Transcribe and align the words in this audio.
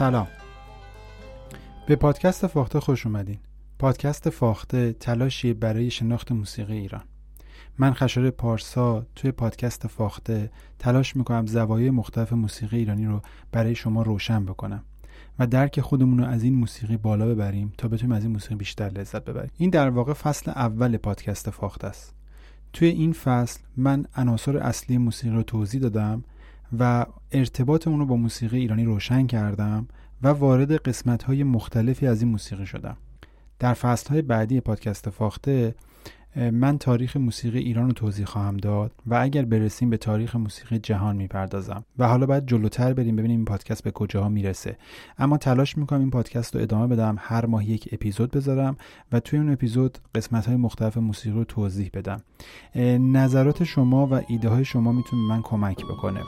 سلام. 0.00 0.28
به 1.86 1.96
پادکست 1.96 2.46
فاخته 2.46 2.80
خوش 2.80 3.06
اومدین. 3.06 3.38
پادکست 3.80 4.30
فاخته 4.30 4.92
تلاشی 4.92 5.52
برای 5.54 5.90
شناخت 5.90 6.32
موسیقی 6.32 6.76
ایران. 6.76 7.02
من 7.78 7.92
خشار 7.92 8.30
پارسا 8.30 9.06
توی 9.16 9.32
پادکست 9.32 9.86
فاخته 9.86 10.50
تلاش 10.78 11.16
می‌کنم 11.16 11.46
زوایای 11.46 11.90
مختلف 11.90 12.32
موسیقی 12.32 12.76
ایرانی 12.78 13.06
رو 13.06 13.22
برای 13.52 13.74
شما 13.74 14.02
روشن 14.02 14.44
بکنم 14.44 14.82
و 15.38 15.46
درک 15.46 15.80
خودمون 15.80 16.18
رو 16.18 16.24
از 16.24 16.42
این 16.42 16.54
موسیقی 16.54 16.96
بالا 16.96 17.26
ببریم 17.26 17.72
تا 17.78 17.88
بتونیم 17.88 18.12
از 18.12 18.22
این 18.22 18.32
موسیقی 18.32 18.54
بیشتر 18.54 18.88
لذت 18.88 19.24
ببریم. 19.24 19.50
این 19.56 19.70
در 19.70 19.90
واقع 19.90 20.12
فصل 20.12 20.50
اول 20.50 20.96
پادکست 20.96 21.50
فاخته 21.50 21.86
است. 21.86 22.14
توی 22.72 22.88
این 22.88 23.12
فصل 23.12 23.60
من 23.76 24.06
عناصر 24.16 24.56
اصلی 24.56 24.98
موسیقی 24.98 25.36
رو 25.36 25.42
توضیح 25.42 25.80
دادم 25.80 26.24
و 26.78 27.06
ارتباط 27.32 27.88
اون 27.88 27.98
رو 27.98 28.06
با 28.06 28.16
موسیقی 28.16 28.58
ایرانی 28.58 28.84
روشن 28.84 29.26
کردم 29.26 29.88
و 30.22 30.28
وارد 30.28 30.72
قسمت 30.72 31.22
های 31.22 31.44
مختلفی 31.44 32.06
از 32.06 32.22
این 32.22 32.30
موسیقی 32.30 32.66
شدم. 32.66 32.96
در 33.60 33.74
فصل 33.74 34.10
های 34.10 34.22
بعدی 34.22 34.60
پادکست 34.60 35.10
فاخته 35.10 35.74
من 36.36 36.78
تاریخ 36.78 37.16
موسیقی 37.16 37.58
ایران 37.58 37.86
رو 37.86 37.92
توضیح 37.92 38.24
خواهم 38.24 38.56
داد 38.56 38.92
و 39.06 39.14
اگر 39.14 39.44
برسیم 39.44 39.90
به 39.90 39.96
تاریخ 39.96 40.36
موسیقی 40.36 40.78
جهان 40.78 41.16
می‌پردازم. 41.16 41.84
و 41.98 42.08
حالا 42.08 42.26
باید 42.26 42.46
جلوتر 42.46 42.92
بریم 42.92 43.16
ببینیم 43.16 43.36
این 43.36 43.44
پادکست 43.44 43.84
به 43.84 43.90
کجاها 43.90 44.28
می‌رسه. 44.28 44.76
اما 45.18 45.38
تلاش 45.38 45.78
می‌کنم 45.78 46.00
این 46.00 46.10
پادکست 46.10 46.56
رو 46.56 46.62
ادامه 46.62 46.86
بدم 46.86 47.16
هر 47.18 47.46
ماه 47.46 47.70
یک 47.70 47.88
اپیزود 47.92 48.30
بذارم 48.30 48.76
و 49.12 49.20
توی 49.20 49.38
اون 49.38 49.52
اپیزود 49.52 49.98
قسمت 50.14 50.46
های 50.46 50.56
مختلف 50.56 50.96
موسیقی 50.96 51.36
رو 51.36 51.44
توضیح 51.44 51.90
بدم. 51.94 52.20
نظرات 53.12 53.64
شما 53.64 54.06
و 54.06 54.20
ایده 54.28 54.48
های 54.48 54.64
شما 54.64 54.92
می‌تونه 54.92 55.22
من 55.22 55.42
کمک 55.42 55.84
بکنه. 55.84 56.20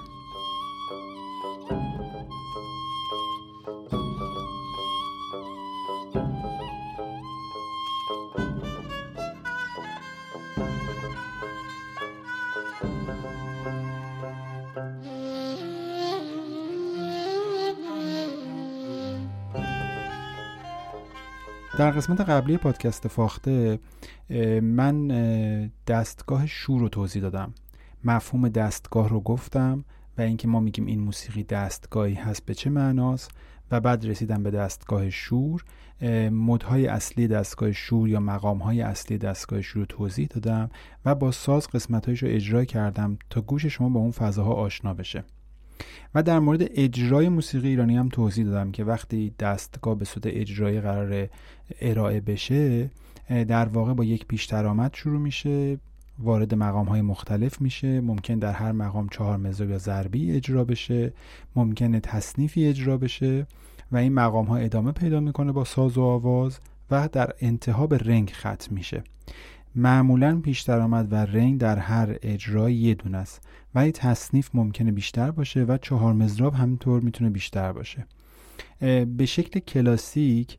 در 21.83 21.91
قسمت 21.91 22.21
قبلی 22.21 22.57
پادکست 22.57 23.09
فاخته 23.09 23.79
من 24.63 25.09
دستگاه 25.87 26.47
شور 26.47 26.81
رو 26.81 26.89
توضیح 26.89 27.23
دادم. 27.23 27.55
مفهوم 28.05 28.49
دستگاه 28.49 29.09
رو 29.09 29.21
گفتم 29.21 29.85
و 30.19 30.23
اینکه 30.23 30.49
ما 30.49 30.61
میگیم 30.61 30.87
این 30.87 31.01
موسیقی 31.01 31.43
دستگاهی 31.43 32.15
هست 32.15 32.47
به 32.47 32.55
چه 32.55 32.71
معناست 32.71 33.31
و 33.71 33.81
بعد 33.81 34.07
رسیدم 34.07 34.43
به 34.43 34.51
دستگاه 34.51 35.11
شور 35.11 35.65
مدهای 36.31 36.87
اصلی 36.87 37.29
دستگاه 37.29 37.73
شور 37.73 38.09
یا 38.09 38.21
مقامهای 38.21 38.81
اصلی 38.83 39.19
دستگاه 39.19 39.61
شور 39.61 39.81
رو 39.81 39.87
توضیح 39.87 40.27
دادم 40.27 40.71
و 41.05 41.15
با 41.15 41.31
ساز 41.31 41.69
قسمتهایش 41.69 42.23
رو 42.23 42.29
اجرا 42.29 42.65
کردم 42.65 43.19
تا 43.31 43.41
گوش 43.41 43.67
شما 43.67 43.89
با 43.89 44.01
اون 44.01 44.11
فضاها 44.11 44.53
آشنا 44.53 44.95
بشه. 44.95 45.25
و 46.15 46.23
در 46.23 46.39
مورد 46.39 46.63
اجرای 46.75 47.29
موسیقی 47.29 47.69
ایرانی 47.69 47.97
هم 47.97 48.09
توضیح 48.09 48.45
دادم 48.45 48.73
که 48.73 48.85
وقتی 48.85 49.35
دستگاه 49.39 49.95
به 49.99 50.05
صورت 50.05 50.27
اجرایی 50.27 50.81
قرار 50.81 51.29
ارائه 51.81 52.21
بشه 52.21 52.91
در 53.29 53.65
واقع 53.65 53.93
با 53.95 54.05
یک 54.05 54.27
پیش 54.27 54.45
درآمد 54.45 54.95
شروع 54.95 55.21
میشه 55.21 55.79
وارد 56.19 56.55
مقام 56.55 56.87
های 56.87 57.03
مختلف 57.03 57.61
میشه 57.61 58.01
ممکن 58.01 58.39
در 58.39 58.53
هر 58.53 58.73
مقام 58.73 59.09
چهار 59.09 59.37
مزو 59.37 59.71
یا 59.71 59.79
ضربی 59.79 60.33
اجرا 60.33 60.65
بشه 60.65 61.13
ممکنه 61.57 62.01
تصنیفی 62.01 62.67
اجرا 62.67 62.97
بشه 62.97 63.47
و 63.93 63.97
این 63.97 64.13
مقام 64.13 64.45
ها 64.47 64.57
ادامه 64.57 64.93
پیدا 64.93 65.21
می‌کنه 65.21 65.53
با 65.53 65.65
ساز 65.65 65.99
و 65.99 66.03
آواز 66.03 66.59
و 66.91 67.09
در 67.13 67.33
انتها 67.41 67.87
به 67.87 67.99
رنگ 67.99 68.33
ختم 68.35 68.75
میشه. 68.75 69.05
معمولا 69.75 70.41
پیش 70.41 70.61
درآمد 70.61 71.13
و 71.13 71.15
رنگ 71.15 71.59
در 71.59 71.79
هر 71.79 72.17
اجرای 72.23 72.75
یه 72.75 72.95
دونه 72.95 73.19
است. 73.19 73.49
ولی 73.75 73.93
تصنیف 73.93 74.51
ممکنه 74.55 74.93
بیشتر 74.93 75.31
باشه 75.31 75.65
و 75.65 75.79
چهار 75.83 76.13
مزراب 76.13 76.55
همینطور 76.55 77.01
می‌تونه 77.01 77.31
بیشتر 77.31 77.73
باشه. 77.73 78.07
به 79.17 79.27
شکل 79.27 79.61
کلاسیک 79.61 80.59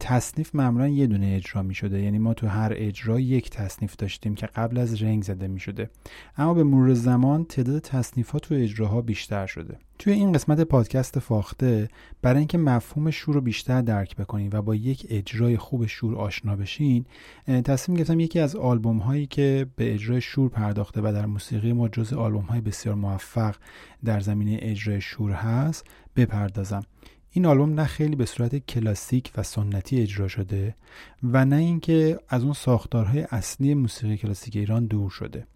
تصنیف 0.00 0.54
معمولا 0.54 0.88
یه 0.88 1.06
دونه 1.06 1.34
اجرا 1.36 1.62
می 1.62 1.74
شده 1.74 2.02
یعنی 2.02 2.18
ما 2.18 2.34
تو 2.34 2.46
هر 2.46 2.72
اجرا 2.76 3.20
یک 3.20 3.50
تصنیف 3.50 3.96
داشتیم 3.96 4.34
که 4.34 4.46
قبل 4.46 4.78
از 4.78 5.02
رنگ 5.02 5.22
زده 5.22 5.48
می 5.48 5.60
شده 5.60 5.90
اما 6.36 6.54
به 6.54 6.64
مرور 6.64 6.94
زمان 6.94 7.44
تعداد 7.44 7.82
تصنیف 7.82 8.30
ها 8.30 8.38
تو 8.38 8.54
اجراها 8.54 9.00
بیشتر 9.00 9.46
شده. 9.46 9.78
توی 9.98 10.12
این 10.12 10.32
قسمت 10.32 10.60
پادکست 10.60 11.18
فاخته 11.18 11.88
برای 12.22 12.38
اینکه 12.38 12.58
مفهوم 12.58 13.10
شور 13.10 13.34
رو 13.34 13.40
بیشتر 13.40 13.82
درک 13.82 14.16
بکنین 14.16 14.50
و 14.52 14.62
با 14.62 14.74
یک 14.74 15.06
اجرای 15.10 15.56
خوب 15.56 15.86
شور 15.86 16.16
آشنا 16.16 16.56
بشین 16.56 17.04
تصمیم 17.46 17.98
گرفتم 17.98 18.20
یکی 18.20 18.40
از 18.40 18.56
آلبوم 18.56 18.98
هایی 18.98 19.26
که 19.26 19.66
به 19.76 19.94
اجرای 19.94 20.20
شور 20.20 20.48
پرداخته 20.48 21.00
و 21.00 21.12
در 21.12 21.26
موسیقی 21.26 21.72
ما 21.72 21.88
جز 21.88 22.12
آلبوم 22.12 22.44
های 22.44 22.60
بسیار 22.60 22.94
موفق 22.94 23.56
در 24.04 24.20
زمینه 24.20 24.58
اجرای 24.62 25.00
شور 25.00 25.32
هست 25.32 25.86
بپردازم. 26.16 26.82
این 27.30 27.46
آلبوم 27.46 27.74
نه 27.74 27.84
خیلی 27.84 28.16
به 28.16 28.26
صورت 28.26 28.56
کلاسیک 28.56 29.32
و 29.36 29.42
سنتی 29.42 30.00
اجرا 30.00 30.28
شده 30.28 30.74
و 31.22 31.44
نه 31.44 31.56
اینکه 31.56 32.18
از 32.28 32.44
اون 32.44 32.52
ساختارهای 32.52 33.26
اصلی 33.30 33.74
موسیقی 33.74 34.16
کلاسیک 34.16 34.56
ایران 34.56 34.86
دور 34.86 35.10
شده. 35.10 35.46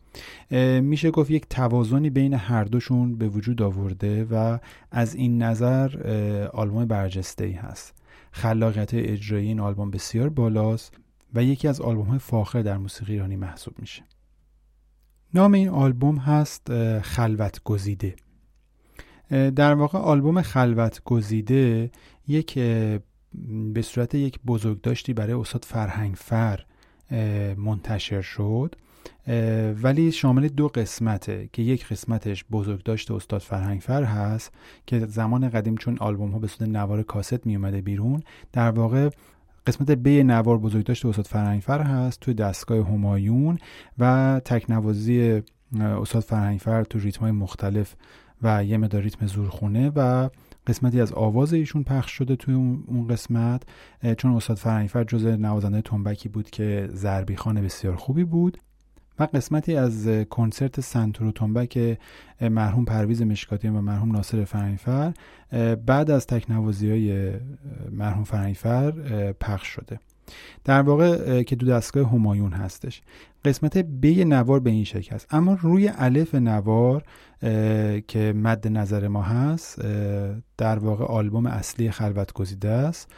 میشه 0.81 1.11
گفت 1.11 1.31
یک 1.31 1.47
توازنی 1.51 2.11
بین 2.11 2.35
هر 2.35 2.65
دوشون 2.65 3.19
به 3.19 3.29
وجود 3.29 3.63
آورده 3.63 4.25
و 4.25 4.59
از 4.91 5.15
این 5.15 5.43
نظر 5.43 6.07
آلبوم 6.53 6.85
برجسته 6.85 7.45
ای 7.45 7.53
هست. 7.53 7.95
خلاقیت 8.33 8.95
اجرایی 8.95 9.47
این 9.47 9.61
آلبوم 9.61 9.91
بسیار 9.91 10.29
بالاست 10.29 10.95
و 11.35 11.45
یکی 11.45 11.69
از 11.69 11.81
آلبوم 11.81 12.07
های 12.07 12.19
فاخر 12.19 12.63
در 12.63 12.79
موسیقی 12.79 13.13
ایرانی 13.13 13.37
محسوب 13.37 13.75
میشه. 13.79 14.03
نام 15.35 15.53
این 15.53 15.69
آلبوم 15.69 16.17
هست 16.17 16.99
خلوت 17.01 17.61
گزیده 17.65 18.17
در 19.33 19.75
واقع 19.75 19.99
آلبوم 19.99 20.43
خلوت 20.43 21.01
گزیده 21.05 21.91
یک 22.29 22.55
به 23.75 23.83
صورت 23.83 24.15
یک 24.15 24.39
بزرگداشتی 24.47 25.13
برای 25.13 25.33
استاد 25.33 25.65
فرهنگ 25.65 26.15
فر 26.15 26.61
منتشر 27.57 28.21
شد. 28.21 28.75
ولی 29.83 30.13
شامل 30.13 30.49
دو 30.49 30.69
قسمته 30.69 31.49
که 31.53 31.63
یک 31.63 31.87
قسمتش 31.87 32.45
بزرگداشت 32.51 33.11
استاد 33.11 33.41
فرهنگ 33.41 33.81
فر 33.81 34.03
هست 34.03 34.53
که 34.87 34.99
زمان 34.99 35.49
قدیم 35.49 35.77
چون 35.77 35.99
آلبوم 35.99 36.31
ها 36.31 36.39
به 36.39 36.47
صورت 36.47 36.71
نوار 36.71 37.03
کاست 37.03 37.47
می 37.47 37.57
اومده 37.57 37.81
بیرون 37.81 38.23
در 38.53 38.71
واقع 38.71 39.11
قسمت 39.67 39.91
ب 39.91 40.09
نوار 40.09 40.59
بزرگداشت 40.59 41.07
استاد 41.07 41.27
فرهنگفر 41.27 41.83
هست 41.83 42.21
توی 42.21 42.35
دستگاه 42.35 42.89
همایون 42.89 43.59
و 43.99 44.41
تکنوازی 44.45 45.43
استاد 45.81 46.23
فرهنگفر 46.23 46.85
تو 46.85 46.99
ریتم 46.99 47.21
های 47.21 47.31
مختلف 47.31 47.95
و 48.43 48.65
یه 48.65 48.77
مدار 48.77 49.03
ریتم 49.03 49.27
زورخونه 49.27 49.93
و 49.97 50.29
قسمتی 50.67 51.01
از 51.01 51.13
آواز 51.13 51.53
ایشون 51.53 51.83
پخش 51.83 52.11
شده 52.11 52.37
توی 52.37 52.55
اون 52.55 53.07
قسمت. 53.09 53.63
چون 54.19 54.33
استاد 54.33 54.57
فرنگفر 54.57 55.05
جز 55.05 55.27
نوازنده 55.27 55.83
تنبکی 55.83 56.29
بود 56.29 56.51
که 56.51 56.89
ضربی 56.93 57.37
خانه 57.37 57.63
بسیار 57.63 57.97
خوبی 57.97 58.25
بود. 58.25 58.59
و 59.19 59.29
قسمتی 59.35 59.77
از 59.77 60.09
کنسرت 60.31 60.81
سنتور 60.81 61.27
و 61.27 61.33
تنبک 61.33 61.99
مرحوم 62.41 62.85
پرویز 62.85 63.23
مشکاتیان 63.23 63.77
و 63.77 63.81
مرحوم 63.81 64.13
ناصر 64.13 64.45
فرنگفر 64.45 65.13
بعد 65.87 66.11
از 66.11 66.27
تکنوازی 66.27 66.91
های 66.91 67.33
مرحوم 67.91 68.25
فرنگفر 68.25 68.93
پخش 69.33 69.67
شده. 69.67 69.99
در 70.65 70.83
واقع 70.83 71.43
که 71.43 71.57
دو 71.57 71.67
دستگاه 71.67 72.11
همایون 72.11 72.53
هستش. 72.53 73.03
قسمت 73.45 73.79
بی 73.79 74.25
نوار 74.25 74.61
به 74.61 74.71
این 74.71 74.85
شکل 74.85 75.15
است. 75.15 75.27
اما 75.35 75.59
روی 75.61 75.91
الف 75.97 76.35
نوار 76.35 77.03
که 78.09 78.33
مد 78.37 78.69
نظر 78.69 79.09
ما 79.09 79.23
هست 79.23 79.83
در 80.59 80.79
واقع 80.79 81.05
آلبوم 81.05 81.47
اصلی 81.47 81.91
خلوت 81.91 82.33
گزیده 82.33 82.69
است 82.69 83.13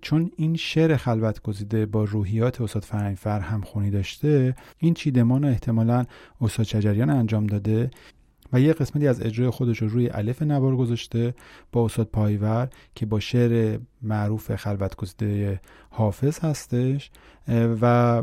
چون 0.00 0.30
این 0.36 0.56
شعر 0.56 0.96
خلوت 0.96 1.42
گزیده 1.42 1.86
با 1.86 2.04
روحیات 2.04 2.60
استاد 2.60 2.82
فرهنگ 2.82 3.18
هم 3.26 3.60
خونی 3.60 3.90
داشته 3.90 4.54
این 4.78 4.94
چیدمان 4.94 5.44
احتمالا 5.44 6.04
استاد 6.40 6.66
چجریان 6.66 7.10
انجام 7.10 7.46
داده. 7.46 7.90
و 8.52 8.60
یه 8.60 8.72
قسمتی 8.72 9.08
از 9.08 9.22
اجرای 9.22 9.50
خودش 9.50 9.82
رو 9.82 9.88
روی 9.88 10.10
الف 10.10 10.42
نوار 10.42 10.76
گذاشته 10.76 11.34
با 11.72 11.84
استاد 11.84 12.06
پایور 12.06 12.68
که 12.94 13.06
با 13.06 13.20
شعر 13.20 13.78
معروف 14.02 14.56
خلوت 14.56 14.96
گزیده 14.96 15.60
حافظ 15.90 16.38
هستش 16.38 17.10
و 17.80 18.22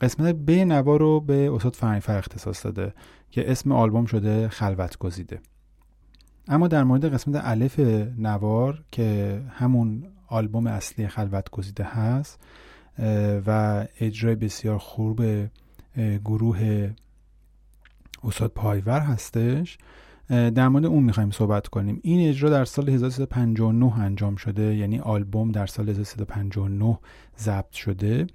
قسمت 0.00 0.34
ب 0.34 0.50
نوار 0.50 1.00
رو 1.00 1.20
به 1.20 1.50
استاد 1.54 1.74
فرنگفر 1.74 2.18
اختصاص 2.18 2.66
داده 2.66 2.94
که 3.30 3.50
اسم 3.50 3.72
آلبوم 3.72 4.04
شده 4.04 4.48
خلوت 4.48 4.98
گزیده 4.98 5.40
اما 6.48 6.68
در 6.68 6.84
مورد 6.84 7.14
قسمت 7.14 7.40
الف 7.44 7.80
نوار 8.18 8.84
که 8.92 9.40
همون 9.50 10.04
آلبوم 10.26 10.66
اصلی 10.66 11.08
خلوت 11.08 11.50
گزیده 11.50 11.84
هست 11.84 12.40
و 13.46 13.86
اجرای 14.00 14.34
بسیار 14.34 14.78
خوب 14.78 15.22
گروه 16.24 16.90
استاد 18.24 18.52
پایور 18.54 19.00
هستش. 19.00 19.78
در 20.28 20.68
مورد 20.68 20.84
اون 20.84 21.02
می‌خوایم 21.02 21.30
صحبت 21.30 21.68
کنیم. 21.68 22.00
این 22.02 22.28
اجرا 22.28 22.50
در 22.50 22.64
سال 22.64 22.88
1359 22.88 23.98
انجام 23.98 24.36
شده 24.36 24.74
یعنی 24.76 24.98
آلبوم 24.98 25.50
در 25.52 25.66
سال 25.66 25.88
1359 25.88 26.98
ضبط 27.38 27.72
شده. 27.72 28.26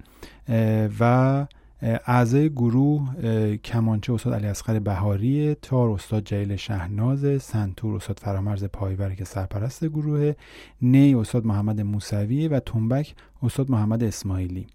و 1.00 1.46
اعضای 1.82 2.50
گروه 2.50 3.16
کمانچه 3.56 4.12
استاد 4.12 4.34
علی 4.34 4.46
اصغر 4.46 4.78
بهاری 4.78 5.54
تار 5.54 5.90
استاد 5.90 6.24
جلیل 6.24 6.56
شهناز 6.56 7.42
سنتور 7.42 7.96
استاد 7.96 8.18
فرامرز 8.18 8.64
پایور 8.64 9.14
که 9.14 9.24
سرپرست 9.24 9.84
گروه 9.84 10.32
نی 10.82 11.14
استاد 11.14 11.46
محمد 11.46 11.80
موسوی 11.80 12.48
و 12.48 12.60
تنبک 12.60 13.14
استاد 13.42 13.70
محمد 13.70 14.04
اسماعیلی. 14.04 14.66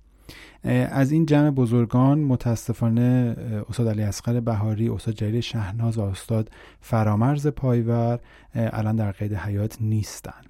از 0.89 1.11
این 1.11 1.25
جمع 1.25 1.49
بزرگان 1.49 2.19
متاسفانه 2.19 3.35
استاد 3.69 3.87
علی 3.87 4.01
اصغر 4.01 4.39
بهاری 4.39 4.89
استاد 4.89 5.13
جلیل 5.13 5.41
شهناز 5.41 5.97
و 5.97 6.01
استاد 6.01 6.49
فرامرز 6.81 7.47
پایور 7.47 8.19
الان 8.55 8.95
در 8.95 9.11
قید 9.11 9.33
حیات 9.33 9.77
نیستن. 9.81 10.41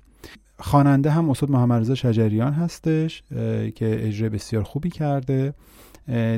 خواننده 0.60 1.12
هم 1.12 1.30
استاد 1.30 1.52
محمد 1.52 1.82
رضا 1.82 1.96
شجریان 1.96 2.54
هستش 2.54 3.24
که 3.76 4.08
اجرای 4.08 4.30
بسیار 4.30 4.64
خوبی 4.64 4.90
کرده. 4.90 5.54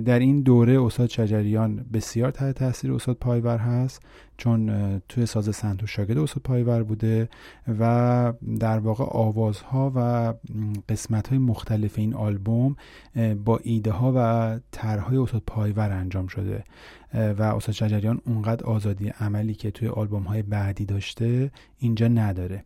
در 0.06 0.20
این 0.20 0.42
دوره 0.42 0.82
استاد 0.82 1.10
شجریان 1.10 1.86
بسیار 1.94 2.32
تحت 2.32 2.56
تاثیر 2.56 2.94
استاد 2.94 3.16
پایور 3.16 3.58
هست 3.58 4.02
چون 4.38 4.72
توی 5.10 5.26
ساز 5.26 5.56
سنتو 5.56 5.88
شاگرد 5.88 6.18
استاد 6.18 6.44
پایور 6.44 6.84
بوده 6.84 7.30
و 7.80 8.34
در 8.60 8.80
واقع 8.80 9.04
آوازها 9.04 9.92
و 9.96 10.34
قسمت 10.90 11.28
های 11.28 11.38
مختلف 11.38 12.00
این 12.00 12.14
آلبوم 12.14 12.76
با 13.46 13.60
ایده 13.64 13.92
ها 13.92 14.14
و 14.16 14.60
طرحهای 14.72 15.18
استاد 15.18 15.44
پایور 15.48 15.92
انجام 15.92 16.28
شده 16.28 16.64
و 17.14 17.44
استاد 17.44 17.76
شجریان 17.76 18.22
اونقدر 18.26 18.66
آزادی 18.66 19.10
عملی 19.10 19.54
که 19.54 19.72
توی 19.72 19.88
آلبوم 19.88 20.24
های 20.24 20.42
بعدی 20.42 20.86
داشته 20.86 21.52
اینجا 21.80 22.08
نداره. 22.08 22.64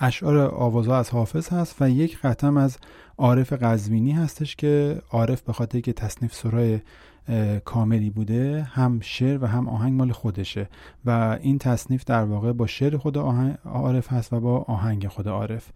اشعار 0.00 0.38
آوازها 0.38 0.98
از 0.98 1.10
حافظ 1.10 1.48
هست 1.48 1.82
و 1.82 1.90
یک 1.90 2.18
قطم 2.20 2.56
از 2.56 2.78
عارف 3.18 3.52
قزوینی 3.52 4.12
هستش 4.12 4.56
که 4.56 5.02
عارف 5.10 5.42
به 5.42 5.52
خاطر 5.52 5.80
که 5.80 5.92
تصنیف 5.92 6.34
سرای 6.34 6.80
کاملی 7.64 8.10
بوده 8.10 8.62
هم 8.62 9.00
شعر 9.00 9.44
و 9.44 9.46
هم 9.46 9.68
آهنگ 9.68 9.92
مال 9.92 10.12
خودشه 10.12 10.68
و 11.04 11.38
این 11.42 11.58
تصنیف 11.58 12.04
در 12.04 12.24
واقع 12.24 12.52
با 12.52 12.66
شعر 12.66 12.96
خود 12.96 13.18
عارف 13.64 14.12
هست 14.12 14.32
و 14.32 14.40
با 14.40 14.58
آهنگ 14.58 15.08
خود 15.08 15.28
عارف. 15.28 15.68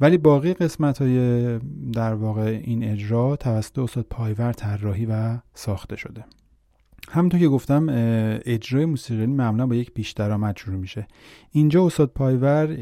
ولی 0.00 0.18
باقی 0.18 0.54
قسمت 0.54 0.98
های 0.98 1.58
در 1.92 2.14
واقع 2.14 2.60
این 2.64 2.84
اجرا 2.84 3.36
توسط 3.36 3.78
استاد 3.78 4.06
پایور 4.10 4.52
طراحی 4.52 5.06
و 5.06 5.38
ساخته 5.54 5.96
شده. 5.96 6.24
همونطور 7.10 7.40
که 7.40 7.48
گفتم 7.48 7.86
اجرای 8.46 8.84
موسیقی 8.84 9.26
معمولا 9.26 9.66
با 9.66 9.74
یک 9.74 9.90
پیش 9.92 10.12
درآمد 10.12 10.56
شروع 10.56 10.76
میشه. 10.76 11.06
اینجا 11.52 11.86
استاد 11.86 12.08
پایور 12.08 12.76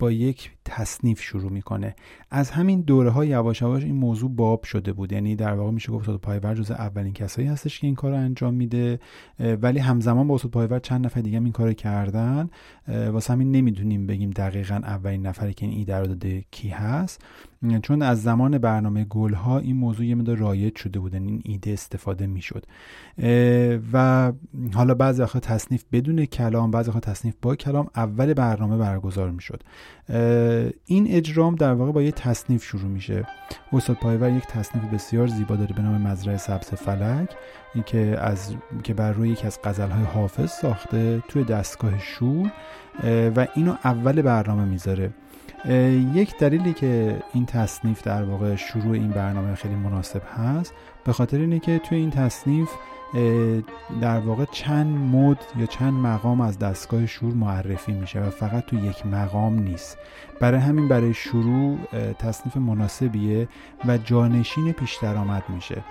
با 0.00 0.10
یک 0.10 0.50
تصنیف 0.72 1.22
شروع 1.22 1.52
می‌کنه. 1.52 1.94
از 2.30 2.50
همین 2.50 2.80
دوره 2.80 3.10
ها 3.10 3.24
یواش 3.24 3.62
یواش 3.62 3.84
این 3.84 3.96
موضوع 3.96 4.30
باب 4.30 4.64
شده 4.64 4.92
بود. 4.92 5.12
یعنی 5.12 5.36
در 5.36 5.52
واقع 5.52 5.70
میشه 5.70 5.92
گفت 5.92 6.00
استاد 6.08 6.20
پایور 6.20 6.54
جز 6.54 6.70
اولین 6.70 7.12
کسایی 7.12 7.48
هستش 7.48 7.80
که 7.80 7.86
این 7.86 7.96
کار 7.96 8.10
رو 8.10 8.16
انجام 8.16 8.54
میده 8.54 9.00
ولی 9.38 9.78
همزمان 9.78 10.28
با 10.28 10.34
استاد 10.34 10.50
پایور 10.50 10.78
چند 10.78 11.06
نفر 11.06 11.20
دیگه 11.20 11.38
این 11.38 11.52
کار 11.52 11.72
کردن. 11.72 12.50
واسه 12.88 13.32
همین 13.32 13.52
نمی‌دونیم 13.52 14.06
بگیم 14.06 14.30
دقیقا 14.30 14.74
اولین 14.74 15.26
نفری 15.26 15.54
که 15.54 15.66
این 15.66 15.78
ایده 15.78 15.98
رو 15.98 16.06
داده 16.06 16.44
کی 16.50 16.68
هست. 16.68 17.24
چون 17.82 18.02
از 18.02 18.22
زمان 18.22 18.58
برنامه 18.58 19.04
گل 19.04 19.34
ها 19.34 19.58
این 19.58 19.76
موضوع 19.76 20.06
یه 20.06 20.14
مدار 20.14 20.36
رایج 20.36 20.76
شده 20.76 21.00
بود 21.00 21.14
یعنی 21.14 21.28
این 21.28 21.42
ایده 21.44 21.72
استفاده 21.72 22.26
می‌شد. 22.26 22.66
و 23.92 24.32
حالا 24.74 24.94
بعضی 24.94 25.22
وقتا 25.22 25.40
تصنیف 25.40 25.84
بدون 25.92 26.24
کلام 26.24 26.70
بعضی 26.70 26.90
وقتا 26.90 27.00
تصنیف 27.00 27.34
با 27.42 27.56
کلام 27.56 27.88
اول 27.96 28.34
برنامه 28.34 28.76
برگزار 28.76 29.30
می‌شد. 29.30 29.62
این 30.86 31.06
اجرام 31.08 31.54
در 31.54 31.72
واقع 31.72 31.92
با 31.92 32.02
یه 32.02 32.12
تصنیف 32.12 32.64
شروع 32.64 32.90
میشه. 32.90 33.26
استاد 33.72 33.96
پایور 33.96 34.30
یک 34.30 34.46
تصنیف 34.46 34.84
بسیار 34.84 35.26
زیبا 35.26 35.56
داره 35.56 35.74
به 35.74 35.82
نام 35.82 36.00
مزرعه 36.00 36.36
سبز 36.36 36.66
فلک. 36.66 37.30
این 37.74 37.84
که 37.84 38.16
از 38.20 38.54
که 38.82 38.94
بر 38.94 39.12
روی 39.12 39.28
یکی 39.28 39.46
از 39.46 39.58
غزلهای 39.64 40.04
حافظ 40.04 40.50
ساخته 40.50 41.22
توی 41.28 41.44
دستگاه 41.44 41.98
شور 41.98 42.50
و 43.36 43.46
اینو 43.54 43.74
اول 43.84 44.22
برنامه 44.22 44.64
می‌ذاره. 44.64 45.10
یک 46.14 46.38
دلیلی 46.38 46.72
که 46.72 47.22
این 47.34 47.46
تصنیف 47.46 48.02
در 48.02 48.22
واقع 48.22 48.56
شروع 48.56 48.92
این 48.92 49.10
برنامه 49.10 49.54
خیلی 49.54 49.74
مناسب 49.74 50.22
هست 50.36 50.74
به 51.04 51.12
خاطر 51.12 51.38
اینه 51.38 51.58
که 51.58 51.78
توی 51.78 51.98
این 51.98 52.10
تصنیف 52.10 52.68
در 54.00 54.18
واقع 54.20 54.44
چند 54.52 55.14
مد 55.14 55.38
یا 55.56 55.66
چند 55.66 55.92
مقام 55.92 56.40
از 56.40 56.58
دستگاه 56.58 57.06
شور 57.06 57.34
معرفی 57.34 57.92
میشه 57.92 58.20
و 58.20 58.30
فقط 58.30 58.66
تو 58.66 58.76
یک 58.76 59.06
مقام 59.06 59.58
نیست. 59.58 59.98
برای 60.40 60.60
همین 60.60 60.88
برای 60.88 61.14
شروع 61.14 61.78
تصنیف 62.18 62.56
مناسبیه 62.56 63.48
و 63.86 63.98
جانشین 63.98 64.72
پیش 64.72 64.98
درآمد 65.02 65.42
میشه. 65.48 65.84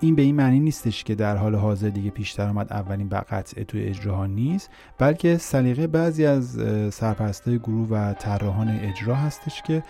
این 0.00 0.14
به 0.14 0.22
این 0.22 0.36
معنی 0.36 0.60
نیستش 0.60 1.04
که 1.04 1.14
در 1.14 1.36
حال 1.36 1.54
حاضر 1.54 1.88
دیگه 1.88 2.10
پیش 2.10 2.32
درآمد 2.32 2.72
اولین 2.72 3.08
قطعه 3.08 3.64
توی 3.64 3.84
اجراها 3.84 4.26
نیست 4.26 4.70
بلکه 4.98 5.36
سلیقه 5.36 5.86
بعضی 5.86 6.26
از 6.26 6.60
سرپرستای 6.94 7.58
گروه 7.58 7.88
و 7.88 8.12
طراحان 8.12 8.68
اجرا 8.68 9.14
هستش 9.14 9.62
که 9.62 9.82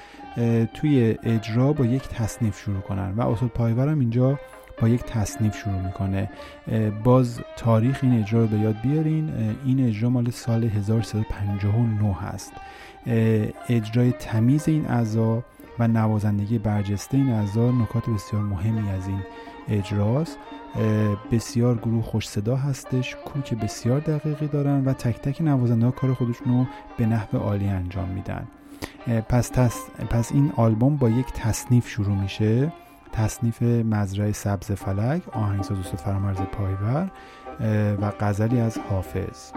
توی 0.75 1.19
اجرا 1.23 1.73
با 1.73 1.85
یک 1.87 2.09
تصنیف 2.09 2.59
شروع 2.59 2.81
کنن. 2.81 3.15
و 3.17 3.21
اصول 3.21 3.49
پایورم 3.49 4.01
اینجا 4.01 4.39
با 4.83 4.89
یک 4.89 5.03
تصنیف 5.03 5.57
شروع 5.57 5.81
می‌کنه. 5.81 6.31
باز 7.05 7.41
تاریخ 7.57 7.99
این 8.03 8.21
اجرا 8.21 8.41
رو 8.41 8.47
به 8.47 8.59
یاد 8.59 8.77
بیارین. 8.83 9.31
این 9.65 9.89
اجرا 9.89 10.11
مال 10.11 10.31
سال 10.31 10.65
1359 10.65 12.15
هست. 12.15 12.53
اجرای 13.69 14.13
تمیز 14.13 14.69
این 14.69 14.87
اعضا 14.87 15.43
و 15.79 15.89
نوازندگی 15.89 16.59
برجسته 16.59 17.17
این 17.17 17.31
اعضا 17.31 17.71
نکات 17.71 18.11
بسیار 18.11 18.43
مهمی 18.43 18.91
از 18.91 19.09
این 19.09 19.21
اجراست. 19.69 20.39
بسیار 21.33 21.77
گروه 21.77 22.05
خوش 22.05 22.29
صدا 22.29 22.57
هستش 22.57 23.17
کوک 23.17 23.55
بسیار 23.55 24.01
دقیقی 24.01 24.47
دارن 24.47 24.85
و 24.85 24.93
تک 24.93 25.21
تک 25.21 25.43
نوازنده 25.43 25.87
ها 25.87 25.93
کار 25.93 26.15
خودشون 26.15 26.59
رو 26.59 26.67
به 26.99 27.07
نحو 27.07 27.39
عالی 27.39 27.69
انجام 27.69 28.09
میدن. 28.09 28.47
پس, 29.29 29.53
پس 30.11 30.33
این 30.33 30.53
آلبوم 30.57 30.97
با 30.97 31.09
یک 31.09 31.27
تصنیف 31.35 31.89
شروع 31.89 32.17
میشه. 32.17 32.73
تصنیف 33.15 33.63
مزرعه 33.63 34.33
سبز 34.33 34.73
فلک 34.73 35.29
آهنگساز 35.29 35.79
استاد 35.79 36.01
فرامرز 36.01 36.41
پایور 36.41 37.11
و 38.01 38.13
غزلی 38.21 38.61
از 38.61 38.79
حافظ. 38.79 39.53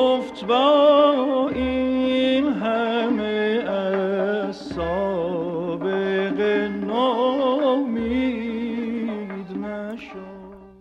گفت 0.00 0.44
با 0.44 1.50
این 1.54 2.52
همه 2.52 3.64
نامید 6.68 8.00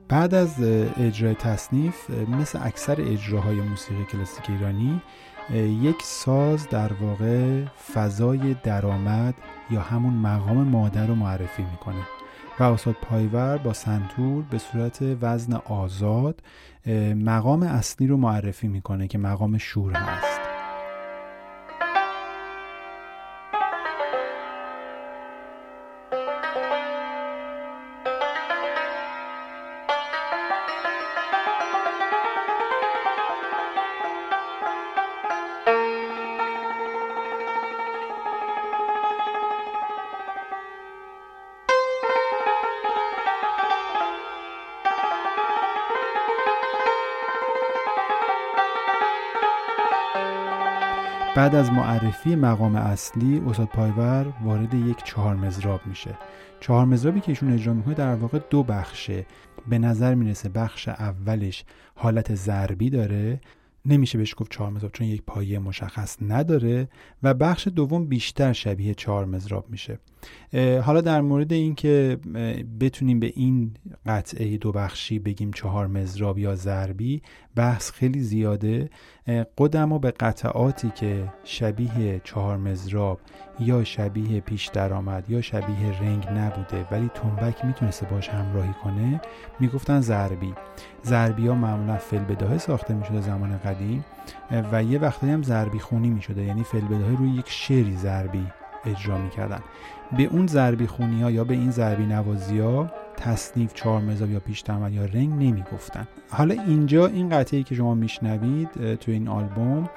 بعد 0.08 0.34
از 0.34 0.56
اجرای 0.98 1.36
تصنیف 1.36 2.10
مثل 2.10 2.60
اکثر 2.62 3.02
اجراهای 3.02 3.56
موسیقی 3.56 4.06
کلاسیک 4.06 4.50
ایرانی 4.50 5.02
یک 5.84 6.02
ساز 6.02 6.70
در 6.70 6.94
واقع 6.94 7.66
فضای 7.94 8.56
درآمد 8.64 9.34
یا 9.72 9.82
همون 9.82 10.14
مقام 10.14 10.58
مادر 10.58 11.08
رو 11.08 11.16
معرفی 11.16 11.64
می‌کنه. 11.64 12.19
و 12.60 12.64
استاد 12.64 12.96
پایور 13.02 13.58
با 13.58 13.74
سنتور 13.74 14.44
به 14.52 14.58
صورت 14.58 15.00
وزن 15.22 15.54
آزاد 15.54 16.42
مقام 17.16 17.64
اصلی 17.64 18.08
رو 18.08 18.18
معرفی 18.18 18.68
می‌کنه 18.68 19.08
که 19.08 19.18
مقام 19.18 19.58
شور 19.58 19.94
هست. 19.94 20.29
بعد 51.50 51.58
از 51.58 51.72
معرفی 51.72 52.36
مقام 52.36 52.76
اصلی 52.76 53.42
استاد 53.48 53.68
پایور 53.68 54.34
وارد 54.44 54.74
یک 54.74 55.04
چهار 55.04 55.36
مزراب 55.36 55.82
میشه. 55.86 56.18
چهار 56.60 56.86
مزرابی 56.86 57.20
که 57.20 57.30
ایشون 57.30 57.54
اجرا 57.54 57.74
می‌کنه 57.74 57.94
در 57.94 58.16
واقع 58.16 58.40
دو 58.50 58.64
بخشه. 58.64 59.26
به 59.68 59.80
نظر 59.80 60.16
می‌رسه 60.16 60.50
بخش 60.50 60.88
اولش 60.88 61.64
حالت 61.96 62.36
ضربی 62.36 62.90
داره 62.90 63.42
نمیشه 63.86 64.18
بهش 64.18 64.36
گفت 64.38 64.52
چهار 64.52 64.70
مزراب 64.70 64.92
چون 64.92 65.08
یک 65.08 65.22
پایه 65.28 65.60
مشخص 65.60 66.18
نداره 66.22 66.88
و 67.24 67.34
بخش 67.34 67.68
دوم 67.68 68.06
بیشتر 68.06 68.54
شبیه 68.54 68.94
چهار 68.94 69.26
مزراب 69.26 69.70
میشه. 69.70 70.00
حالا 70.84 71.02
در 71.02 71.22
مورد 71.22 71.54
اینکه 71.54 72.18
بتونیم 72.80 73.20
به 73.20 73.34
این 73.36 73.74
قطعه 74.06 74.58
دو 74.58 74.72
بخشی 74.72 75.20
بگیم 75.20 75.52
چهار 75.52 75.88
مزراب 75.88 76.38
یا 76.38 76.56
ضربی 76.56 77.22
بحث 77.56 77.92
خیلی 77.92 78.20
زیاده. 78.20 78.90
قدم 79.58 79.98
به 79.98 80.12
قطعاتی 80.12 80.90
که 80.96 81.24
شبیه 81.44 82.22
چهار 82.24 82.58
مزراب 82.58 83.20
یا 83.60 83.84
شبیه 83.84 84.42
پیش 84.42 84.68
درآمد 84.68 85.30
یا 85.30 85.42
شبیه 85.42 86.02
رنگ 86.02 86.28
نبوده 86.28 86.86
ولی 86.92 87.10
تنبک 87.14 87.66
می‌تونسته 87.66 88.06
باش 88.06 88.30
همراهی 88.30 88.74
کنه 88.84 89.22
می‌گفتن 89.60 90.02
ضربی 90.02 90.54
ضربی 91.06 91.48
ها 91.48 91.56
معمولا 91.56 91.98
فل 91.98 92.58
ساخته 92.58 92.94
می‌شده 92.94 93.22
زمان 93.22 93.58
قدیم 93.58 94.06
و 94.72 94.84
یه 94.84 95.00
وقتایی 95.00 95.34
هم 95.34 95.44
ضربی 95.44 95.80
خونی 95.80 96.10
می‌شده. 96.10 96.44
یعنی 96.44 96.64
فل 96.64 97.16
روی 97.18 97.30
یک 97.30 97.50
شعری 97.50 97.98
ضربی 97.98 98.48
اجرا 98.86 99.18
می‌کردن. 99.18 99.60
به 100.18 100.24
اون 100.24 100.48
ضربی 100.48 100.88
خونی 100.88 101.22
ها 101.22 101.32
یا 101.32 101.44
به 101.44 101.54
این 101.54 101.72
ضربی 101.72 102.06
نوازی 102.06 102.60
ها 102.60 102.92
تصنیف 103.20 103.74
چهار 103.74 104.02
مزاب 104.02 104.32
یا 104.32 104.40
پیش 104.40 104.64
یا 104.70 105.06
رنگ 105.06 105.30
نمی‌گفتن. 105.30 106.08
حالا 106.30 106.54
اینجا 106.54 107.08
این 107.08 107.30
قطعه 107.30 107.64
که 107.64 107.76
شما 107.76 107.96
میشنوید 107.96 108.96
تو 108.96 109.12
این 109.12 109.28
آلبوم 109.28 109.90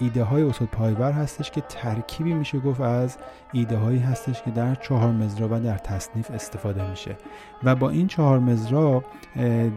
ایده 0.00 0.24
های 0.24 0.42
استاد 0.42 0.68
پایور 0.68 1.12
هستش 1.12 1.50
که 1.50 1.60
ترکیبی 1.60 2.34
میشه 2.34 2.58
گفت 2.58 2.80
از 2.80 3.16
ایده 3.52 3.76
هایی 3.76 3.98
هستش 3.98 4.42
که 4.42 4.50
در 4.50 4.74
چهار 4.74 5.12
مزرا 5.12 5.48
و 5.50 5.60
در 5.60 5.78
تصنیف 5.78 6.30
استفاده 6.30 6.90
میشه. 6.90 7.16
و 7.64 7.74
با 7.74 7.90
این 7.90 8.06
چهار 8.06 8.38
مزرا 8.38 9.04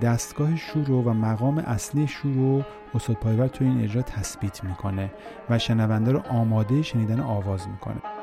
دستگاه 0.01 0.55
شور 0.55 0.91
و 0.91 1.13
مقام 1.13 1.57
اصلی 1.57 2.07
شور 2.07 2.33
رو 2.33 2.63
استاد 2.93 3.15
پایور 3.15 3.47
تو 3.47 3.63
این 3.63 3.83
اجرا 3.83 4.01
تثبیت 4.01 4.63
می‌کنه 4.63 5.11
و 5.49 5.59
شنونده 5.59 6.11
رو 6.11 6.19
آماده 6.29 6.81
شنیدن 6.81 7.19
آواز 7.19 7.67
می‌کنه. 7.67 8.20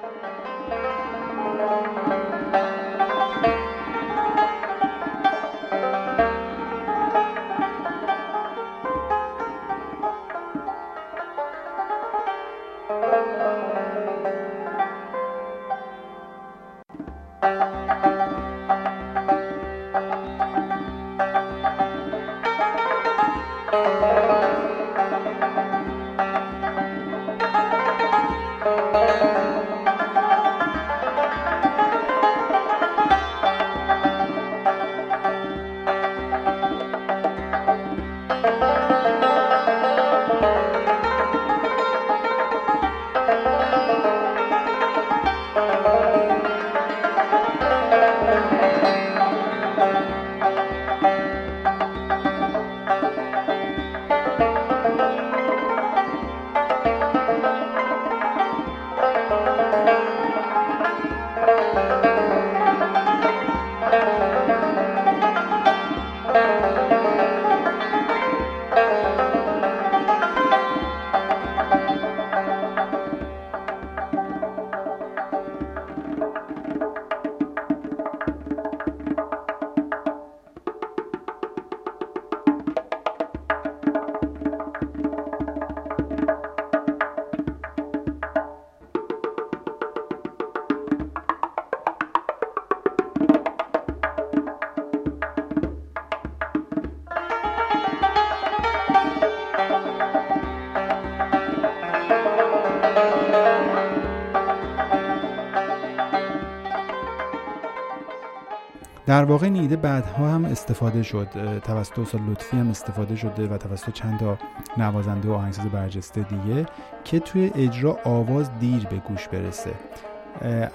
در 109.09 109.25
واقع 109.25 109.45
این 109.45 109.57
ایده 109.57 109.77
بعدها 109.77 110.29
هم 110.29 110.45
استفاده 110.45 111.03
شد 111.03 111.29
توسط 111.63 111.99
استاد 111.99 112.21
لطفی 112.31 112.57
هم 112.57 112.71
استفاده 112.71 113.17
شده 113.17 113.49
و 113.49 113.59
توسط 113.59 113.93
چند 113.93 114.19
تا 114.19 114.39
نوازنده 114.77 115.29
و 115.29 115.33
آهنگساز 115.33 115.67
برجسته 115.67 116.21
دیگه 116.21 116.67
که 117.05 117.21
توی 117.21 117.51
اجرا 117.55 117.99
آواز 118.05 118.51
دیر 118.61 118.87
به 118.87 118.97
گوش 118.97 119.29
برسه. 119.29 119.71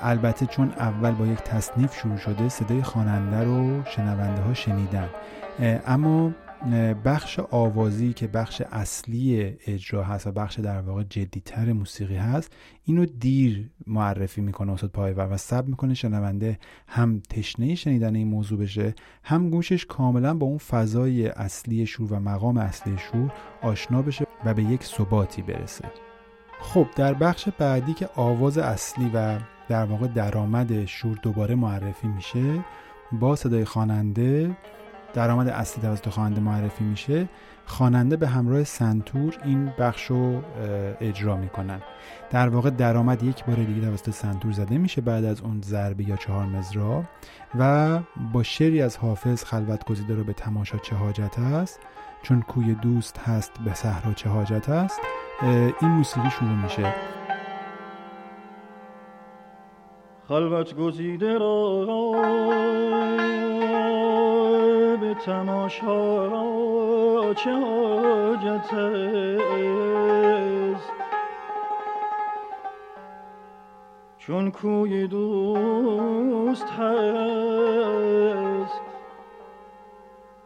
البته 0.01 0.45
چون 0.45 0.73
اول 0.77 1.11
با 1.11 1.25
یک 1.25 1.39
تصنیف 1.39 1.95
شروع 1.95 2.17
شده 2.17 2.49
صدای 2.49 2.83
خواننده 2.83 3.43
رو 3.43 3.83
شنونده 3.83 4.41
ها 4.41 4.53
شنیدن. 4.53 5.09
اما 5.87 6.31
بخش 7.05 7.39
آوازی 7.39 8.13
که 8.13 8.27
بخش 8.27 8.61
اصلی 8.71 9.55
اجرا 9.67 10.03
هست 10.03 10.27
و 10.27 10.31
بخش 10.31 10.59
در 10.59 10.81
واقع 10.81 11.03
جدیتر 11.03 11.73
موسیقی 11.73 12.15
هست 12.15 12.55
اینو 12.83 13.05
دیر 13.05 13.69
معرفی 13.87 14.41
می‌کنه 14.41 14.71
استاد 14.71 14.89
پایور 14.89 15.27
و 15.31 15.37
سب 15.37 15.67
می‌کنه 15.67 15.93
شنونده 15.93 16.59
هم 16.87 17.19
تشنه 17.29 17.75
شنیدن 17.75 18.15
این 18.15 18.27
موضوع 18.27 18.59
بشه 18.59 18.95
هم 19.23 19.49
گوشش 19.49 19.85
کاملا 19.85 20.33
با 20.33 20.45
اون 20.45 20.57
فضای 20.57 21.27
اصلی 21.27 21.85
شور 21.85 22.13
و 22.13 22.19
مقام 22.19 22.57
اصلی 22.57 22.97
شور 22.97 23.31
آشنا 23.61 24.01
بشه 24.01 24.25
و 24.45 24.53
به 24.53 24.63
یک 24.63 24.83
ثباتی 24.83 25.41
برسه. 25.41 25.85
خب 26.59 26.87
در 26.95 27.13
بخش 27.13 27.49
بعدی 27.49 27.93
که 27.93 28.09
آواز 28.15 28.57
اصلی 28.57 29.11
و 29.13 29.39
در 29.69 29.85
واقع 29.85 30.07
درآمد 30.07 30.85
شور 30.85 31.19
دوباره 31.21 31.55
معرفی 31.55 32.07
میشه 32.07 32.65
با 33.11 33.35
صدای 33.35 33.65
خواننده 33.65 34.57
درآمد 35.13 35.47
اصلی 35.47 35.81
توسط 35.81 36.09
خواننده 36.09 36.41
معرفی 36.41 36.83
میشه. 36.83 37.29
خواننده 37.65 38.17
به 38.17 38.27
همراه 38.27 38.63
سنتور 38.63 39.37
این 39.43 39.73
بخش 39.79 40.05
رو 40.05 40.41
اجرا 41.01 41.37
می‌کنن. 41.37 41.81
در 42.29 42.49
واقع 42.49 42.69
درآمد 42.69 43.23
یک 43.23 43.45
بار 43.45 43.55
دیگه 43.55 43.81
توسط 43.81 44.09
سنتور 44.09 44.51
زده 44.51 44.77
میشه 44.77 45.01
بعد 45.01 45.25
از 45.25 45.41
اون 45.41 45.61
ضربه 45.61 46.09
یا 46.09 46.15
چهار 46.15 46.45
مزرا 46.45 47.03
و 47.59 47.99
با 48.33 48.43
شعری 48.43 48.81
از 48.81 48.97
حافظ 48.97 49.43
خلوت 49.43 49.85
گزیده 49.85 50.15
رو 50.15 50.23
به 50.23 50.33
تماشا 50.33 50.77
چه 50.77 50.95
حاجت 50.95 51.39
است؟ 51.39 51.79
چون 52.21 52.41
کوی 52.41 52.73
دوست 52.73 53.19
هست 53.19 53.51
به 53.65 53.73
صحرا 53.73 54.13
چه 54.13 54.29
حاجت 54.29 54.69
است؟ 54.69 54.99
این 55.81 55.91
موسیقی 55.91 56.29
شروع 56.29 56.63
میشه. 56.63 56.93
خلوت 60.27 60.75
گزیده 60.75 61.37
را 61.37 61.85
تماشا 65.13 65.93
چه 67.33 67.51
حاجت 67.51 68.73
است؟ 68.73 70.91
چون 74.17 74.51
کوی 74.51 75.07
دوست 75.07 76.69
هست 76.69 78.81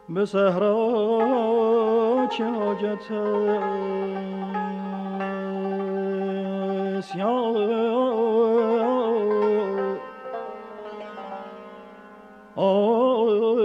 به 0.09 0.25
صحرا 0.25 2.27
چه 2.31 2.45
حاجت 2.45 3.11
است؟ 3.11 3.97
و 12.57 13.56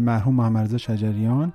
مرحوم 0.00 0.34
محمد 0.34 0.64
رضا 0.64 0.78
شجریان 0.78 1.52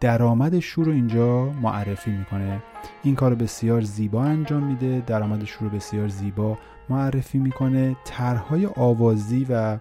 درآمد 0.00 0.58
شور 0.58 0.86
رو 0.86 0.92
اینجا 0.92 1.44
معرفی 1.44 2.10
می‌کنه. 2.10 2.62
این 3.02 3.14
کار 3.14 3.34
بسیار 3.34 3.80
زیبا 3.80 4.24
انجام 4.24 4.62
میده 4.62 5.02
درآمد 5.06 5.44
شور 5.44 5.68
رو 5.68 5.76
بسیار 5.76 6.08
زیبا 6.08 6.58
معرفی 6.88 7.38
می‌کنه. 7.38 7.96
طرحهای 8.04 8.66
آوازی 8.66 9.46
و 9.50 9.78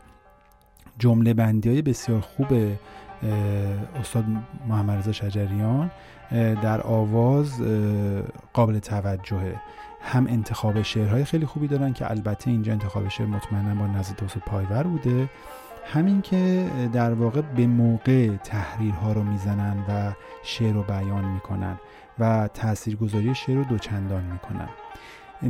جمله 0.99 1.33
بندی 1.33 1.69
های 1.69 1.81
بسیار 1.81 2.21
خوب 2.21 2.47
استاد 3.99 4.25
محمد 4.67 4.97
رضا 4.97 5.11
شجریان 5.11 5.91
در 6.31 6.81
آواز 6.81 7.61
قابل 8.53 8.79
توجهه. 8.79 9.55
هم 10.01 10.27
انتخاب 10.27 10.81
شعرهای 10.81 11.23
خیلی 11.25 11.45
خوبی 11.45 11.67
دارن 11.67 11.93
که 11.93 12.11
البته 12.11 12.51
اینجا 12.51 12.71
انتخاب 12.71 13.09
شعر 13.09 13.27
مطمئنا 13.27 13.75
با 13.75 13.87
نزد 13.87 14.15
توسط 14.15 14.39
پایور 14.39 14.83
بوده. 14.83 15.29
همین 15.85 16.21
که 16.21 16.69
در 16.93 17.13
واقع 17.13 17.41
به 17.41 17.67
موقع 17.67 18.37
تحریرها 18.37 19.11
رو 19.11 19.23
می‌زنن 19.23 19.85
و 19.89 20.13
شعر 20.43 20.73
رو 20.73 20.83
بیان 20.83 21.25
می‌کنن 21.25 21.79
و 22.19 22.49
تاثیرگذاری 22.53 23.35
شعر 23.35 23.57
رو 23.57 23.63
دوچندان 23.63 24.23
می‌کنن. 24.23 24.69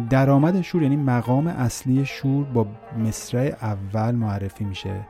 درآمد 0.09 0.62
شور 0.62 0.83
یعنی 0.83 0.95
مقام 0.95 1.48
اصلی 1.48 2.05
شور 2.05 2.45
با 2.45 2.67
مصرع 2.98 3.55
اول 3.62 4.15
معرفی 4.15 4.63
میشه 4.63 5.07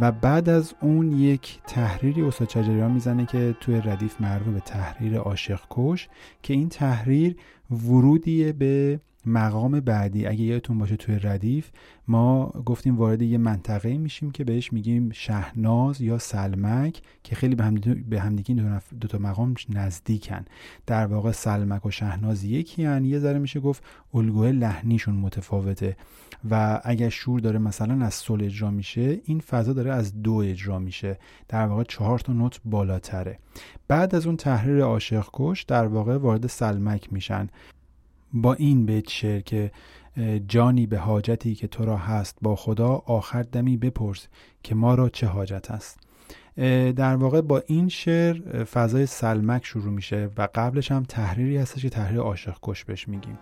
و 0.00 0.12
بعد 0.12 0.48
از 0.48 0.74
اون 0.80 1.12
یک 1.12 1.60
تحریری 1.66 2.22
استاد 2.22 2.48
چجریان 2.48 2.90
می‌زنه 2.90 3.26
که 3.26 3.56
توی 3.60 3.80
ردیف 3.80 4.20
معروف 4.20 4.48
به 4.48 4.60
تحریر 4.60 5.18
عاشق 5.18 5.60
کش 5.70 6.08
که 6.42 6.54
این 6.54 6.68
تحریر 6.68 7.36
ورودیه 7.70 8.52
به 8.52 9.00
مقام 9.26 9.80
بعدی. 9.80 10.26
اگه 10.26 10.40
یادتون 10.40 10.78
باشه 10.78 10.96
توی 10.96 11.18
ردیف 11.18 11.70
ما 12.08 12.46
گفتیم 12.46 12.96
وارد 12.96 13.22
یه 13.22 13.38
منطقه 13.38 13.98
میشیم 13.98 14.30
که 14.30 14.44
بهش 14.44 14.72
میگیم 14.72 15.10
شهناز 15.10 16.00
یا 16.00 16.18
سلمک 16.18 17.02
که 17.22 17.34
خیلی 17.34 17.54
به 18.08 18.20
همدیگه 18.20 18.54
این 18.54 18.80
دو 19.00 19.08
تا 19.08 19.18
مقام 19.18 19.54
نزدیکن. 19.68 20.44
در 20.86 21.06
واقع 21.06 21.32
سلمک 21.32 21.86
و 21.86 21.90
شهناز 21.90 22.44
یکی 22.44 22.84
هن. 22.84 23.04
یه 23.04 23.18
ذره 23.18 23.38
میشه 23.38 23.60
گفت 23.60 23.84
الگوه 24.14 24.48
لحنیشون 24.52 25.14
متفاوته. 25.14 25.96
و 26.50 26.80
اگر 26.84 27.08
شور 27.08 27.40
داره 27.40 27.58
مثلا 27.58 28.04
از 28.04 28.14
سل 28.14 28.44
اجرا 28.44 28.70
میشه 28.70 29.20
این 29.24 29.40
فضا 29.40 29.72
داره 29.72 29.92
از 29.92 30.22
دو 30.22 30.34
اجرا 30.34 30.78
میشه. 30.78 31.18
در 31.48 31.66
واقع 31.66 31.84
چهار 31.84 32.18
تا 32.18 32.32
نوت 32.32 32.60
بالاتره. 32.64 33.38
بعد 33.88 34.14
از 34.14 34.26
اون 34.26 34.36
تحریر 34.36 34.82
عاشق 34.82 35.26
کش 35.32 35.62
در 35.62 35.86
واقع 35.86 36.16
وارد 36.16 36.46
سلمک 36.46 37.12
میشن. 37.12 37.48
با 38.42 38.54
این 38.54 38.86
بیت 38.86 39.08
شعر 39.08 39.40
که 39.40 39.70
جانی 40.48 40.86
به 40.86 40.98
حاجتی 40.98 41.54
که 41.54 41.66
تو 41.66 41.84
را 41.84 41.96
هست 41.96 42.38
با 42.42 42.56
خدا 42.56 43.02
آخر 43.06 43.42
دمی 43.42 43.76
بپرس 43.76 44.28
که 44.62 44.74
ما 44.74 44.94
را 44.94 45.08
چه 45.08 45.26
حاجت 45.26 45.70
است. 45.70 46.00
در 46.96 47.16
واقع 47.16 47.40
با 47.40 47.62
این 47.66 47.88
شعر 47.88 48.64
فضای 48.64 49.06
سلمک 49.06 49.64
شروع 49.64 49.92
میشه 49.92 50.30
و 50.36 50.48
قبلش 50.54 50.90
هم 50.92 51.02
تحریری 51.02 51.56
هستش 51.56 51.82
که 51.82 51.90
تحریر 51.90 52.20
عاشق 52.20 52.56
کش 52.62 52.84
بهش 52.84 53.08
میگیم 53.08 53.38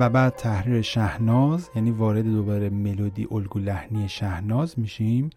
و 0.00 0.10
بعد 0.10 0.34
تحریر 0.34 0.82
شهناز 0.82 1.70
یعنی 1.74 1.90
وارد 1.90 2.24
دوباره 2.24 2.70
ملودی 2.70 3.28
الگو 3.30 3.58
لحنی 3.58 4.08
شهناز 4.08 4.78
میشیم 4.78 5.30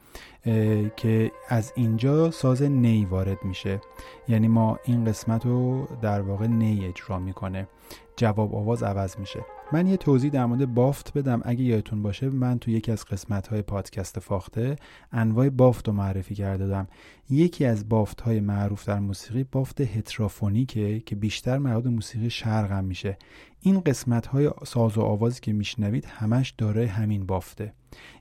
که 0.96 1.32
از 1.50 1.74
اینجا 1.76 2.32
ساز 2.32 2.62
نی 2.62 3.06
وارد 3.06 3.38
میشه. 3.44 3.82
یعنی 4.28 4.48
ما 4.48 4.80
این 4.84 5.06
قسمت 5.06 5.46
رو 5.46 5.88
در 6.02 6.22
واقع 6.22 6.48
نی 6.48 6.86
اجرا 6.86 7.20
می‌کنه. 7.20 7.68
جواب 8.16 8.56
آواز 8.56 8.84
عوض 8.84 9.20
میشه. 9.20 9.40
من 9.72 9.88
یه 9.88 9.98
توضیح 9.98 10.32
در 10.32 10.46
مورد 10.46 10.74
بافت 10.74 11.18
بدم. 11.18 11.42
اگه 11.46 11.64
یادتون 11.64 12.02
باشه 12.02 12.30
من 12.30 12.60
تو 12.60 12.72
یکی 12.72 12.92
از 12.92 13.06
قسمت 13.06 13.48
های 13.48 13.62
پادکست 13.62 14.20
فاخته 14.20 14.76
انواع 15.12 15.50
بافت 15.50 15.88
رو 15.88 15.94
معرفی 15.94 16.36
کرده 16.36 16.68
دادم 16.68 16.88
یکی 17.30 17.66
از 17.66 17.90
بافت 17.90 18.22
های 18.22 18.40
معروف 18.40 18.86
در 18.86 19.00
موسیقی 19.00 19.44
بافت 19.44 19.82
هترافونیکه 19.82 21.00
که 21.00 21.16
بیشتر 21.16 21.58
مربوط 21.58 21.86
موسیقی 21.86 22.30
شرق 22.30 22.72
هم 22.72 22.84
میشه. 22.84 23.18
این 23.62 23.80
قسمت 23.80 24.26
های 24.26 24.52
ساز 24.66 24.98
و 24.98 25.02
آوازی 25.02 25.40
که 25.40 25.54
میشنوید 25.54 26.06
همش 26.06 26.54
داره 26.58 26.88
همین 26.88 27.26
بافته. 27.26 27.74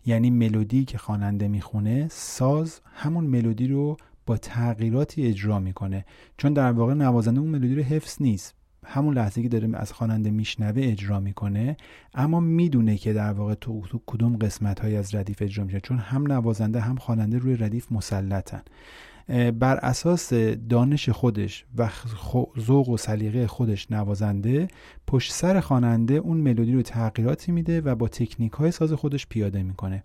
یعنی 0.07 0.31
ملودی 0.31 0.85
که 0.85 0.99
خواننده 0.99 1.49
می‌خونه 1.49 2.09
ساز 2.11 2.81
همون 2.85 3.25
ملودی 3.25 3.69
رو 3.69 3.97
با 4.27 4.37
تغییراتی 4.37 5.27
اجرا 5.27 5.59
می‌کنه. 5.59 6.05
چون 6.37 6.53
در 6.53 6.73
واقع 6.73 6.95
نوازنده 6.95 7.41
اون 7.41 7.49
ملودی 7.49 7.75
رو 7.75 7.83
حفظ 7.83 8.17
نیست. 8.21 8.58
همون 8.91 9.15
لحظه 9.15 9.43
که 9.43 9.49
داره 9.49 9.69
از 9.75 9.93
خواننده 9.93 10.31
میشنوه 10.31 10.83
اجرا 10.85 11.21
می‌کنه 11.21 11.77
اما 12.15 12.41
می‌دونه 12.41 12.97
که 12.97 13.13
در 13.13 13.33
واقع 13.33 13.55
تو, 13.55 13.83
تو 13.89 14.01
کدوم 14.07 14.37
قسمت 14.37 14.81
های 14.81 14.97
از 14.97 15.15
ردیف 15.15 15.43
اجرا 15.43 15.65
میشه 15.65 15.81
چون 15.81 15.99
هم 15.99 16.33
نوازنده 16.33 16.81
هم 16.81 16.97
خواننده 16.97 17.39
روی 17.39 17.57
ردیف 17.57 17.93
مسلطن. 17.93 18.63
بر 19.59 19.77
اساس 19.77 20.33
دانش 20.69 21.09
خودش 21.09 21.65
و 21.77 21.89
ذوق 22.61 22.89
و 22.89 22.97
سلیقه 22.97 23.47
خودش 23.47 23.91
نوازنده 23.91 24.69
پشت 25.07 25.33
سر 25.33 25.61
خواننده 25.61 26.15
اون 26.15 26.37
ملودی 26.37 26.73
رو 26.73 26.83
تغییراتی 26.83 27.53
میده 27.53 27.81
و 27.81 27.95
با 27.95 28.09
تکنیک 28.09 28.53
های 28.53 28.71
ساز 28.71 28.93
خودش 28.93 29.27
پیاده 29.27 29.63
می‌کنه. 29.63 30.05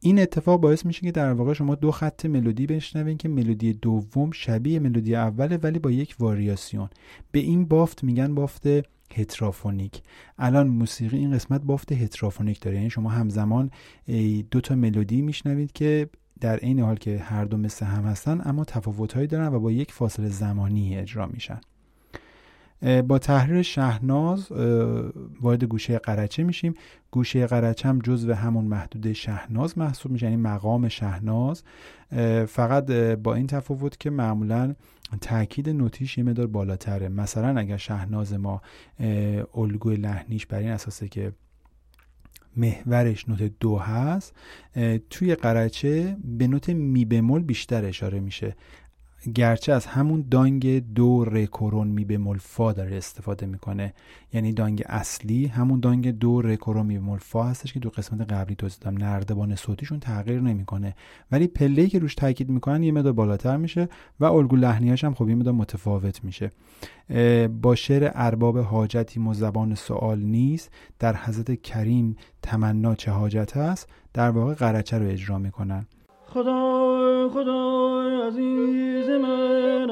این 0.00 0.18
اتفاق 0.18 0.60
باعث 0.60 0.86
میشه 0.86 1.00
که 1.00 1.12
در 1.12 1.32
واقع 1.32 1.52
شما 1.52 1.74
دو 1.74 1.90
خط 1.90 2.26
ملودی 2.26 2.66
بشنوین 2.66 3.16
که 3.16 3.28
ملودی 3.28 3.72
دوم 3.72 4.30
شبیه 4.30 4.78
ملودی 4.78 5.14
اوله 5.14 5.56
ولی 5.56 5.78
با 5.78 5.90
یک 5.90 6.16
واریاسیون. 6.18 6.88
به 7.32 7.38
این 7.38 7.64
بافت 7.64 8.04
میگن 8.04 8.34
بافت 8.34 8.66
هترافونیک. 9.14 10.02
الان 10.38 10.68
موسیقی 10.68 11.18
این 11.18 11.32
قسمت 11.32 11.60
بافت 11.60 11.92
هترافونیک 11.92 12.60
داره. 12.60 12.76
یعنی 12.76 12.90
شما 12.90 13.10
همزمان 13.10 13.70
دو 14.50 14.60
تا 14.60 14.74
ملودی 14.74 15.22
میشنوید 15.22 15.72
که 15.72 16.08
در 16.40 16.56
عین 16.56 16.80
حال 16.80 16.96
که 16.96 17.18
هر 17.18 17.44
دو 17.44 17.56
مثل 17.56 17.86
هم 17.86 18.04
هستن 18.04 18.40
اما 18.44 18.64
تفاوتهایی 18.64 19.26
دارن 19.26 19.54
و 19.54 19.60
با 19.60 19.72
یک 19.72 19.92
فاصله 19.92 20.28
زمانی 20.28 20.96
اجرا 20.96 21.26
میشن. 21.26 21.60
با 23.08 23.18
تحریر 23.18 23.62
شهناز 23.62 24.52
وارد 25.40 25.64
گوشه 25.64 25.98
قرچه 25.98 26.42
میشیم. 26.42 26.74
گوشه 27.10 27.46
قرچه 27.46 27.88
هم 27.88 27.98
جزو 27.98 28.32
همون 28.32 28.64
محدوده 28.64 29.12
شهناز 29.12 29.78
محسوب 29.78 30.12
میشه 30.12 30.26
یعنی 30.26 30.36
مقام 30.36 30.88
شهناز. 30.88 31.62
فقط 32.48 32.90
با 32.92 33.34
این 33.34 33.46
تفاوت 33.46 34.00
که 34.00 34.10
معمولا 34.10 34.74
تاکید 35.20 35.68
نوتیش 35.68 36.18
یه 36.18 36.24
مدار 36.24 36.46
بالاتره. 36.46 37.08
مثلا 37.08 37.60
اگر 37.60 37.76
شهناز 37.76 38.32
ما 38.32 38.62
الگوی 39.54 39.96
لحنیش 39.96 40.46
بر 40.46 40.58
این 40.58 40.70
اساسه 40.70 41.08
که 41.08 41.32
محورش 42.56 43.28
نوت 43.28 43.52
دو 43.60 43.78
هست 43.78 44.34
توی 45.10 45.34
قرچه 45.34 46.16
به 46.24 46.46
نوت 46.46 46.68
می 46.68 47.04
بمول 47.04 47.42
بیشتر 47.42 47.84
اشاره 47.84 48.20
میشه. 48.20 48.56
گرچه 49.28 49.72
از 49.72 49.86
همون 49.86 50.24
دانگ 50.30 50.94
دو 50.94 51.24
رکورون 51.24 51.88
می 51.88 52.04
بمول 52.04 52.38
فا 52.38 52.72
داره 52.72 52.96
استفاده 52.96 53.46
می‌کنه. 53.46 53.94
یعنی 54.32 54.52
دانگ 54.52 54.82
اصلی 54.86 55.46
همون 55.46 55.80
دانگ 55.80 56.10
دو 56.10 56.42
رکورون 56.42 56.86
می 56.86 56.98
بمول 56.98 57.18
فا 57.18 57.44
هستش 57.44 57.72
که 57.72 57.80
دو 57.80 57.90
قسمت 57.90 58.32
قبلی 58.32 58.54
توضیح 58.54 58.78
دادم. 58.80 58.98
نردبان 58.98 59.54
صوتیشون 59.54 60.00
تغییر 60.00 60.40
نمی‌کنه. 60.40 60.94
ولی 61.32 61.46
پله 61.46 61.86
که 61.86 61.98
روش 61.98 62.14
تاکید 62.14 62.48
می‌کنن 62.48 62.82
یه 62.82 62.92
مدار 62.92 63.12
بالاتر 63.12 63.56
میشه 63.56 63.88
و 64.20 64.24
الگو 64.24 64.56
لحنیاش 64.56 65.04
هم 65.04 65.14
خب 65.14 65.28
یه 65.28 65.34
مدار 65.34 65.54
متفاوت 65.54 66.24
میشه. 66.24 66.50
با 67.62 67.74
شعر 67.74 68.10
ارباب 68.14 68.58
حاجتی 68.58 69.20
مزبان 69.20 69.74
سوال 69.74 70.18
نیست 70.20 70.70
در 70.98 71.16
حضرت 71.16 71.62
کریم 71.62 72.16
تمنا 72.42 72.94
چه 72.94 73.10
حاجت 73.10 73.56
هست 73.56 73.88
در 74.12 74.30
واقع 74.30 74.54
قرچه 74.54 74.98
رو 74.98 75.06
اجرا 75.06 75.38
می‌کنن. 75.38 75.86
خدا 76.34 77.28
خدا 77.34 78.02
عزیز 78.26 79.08
من. 79.08 79.90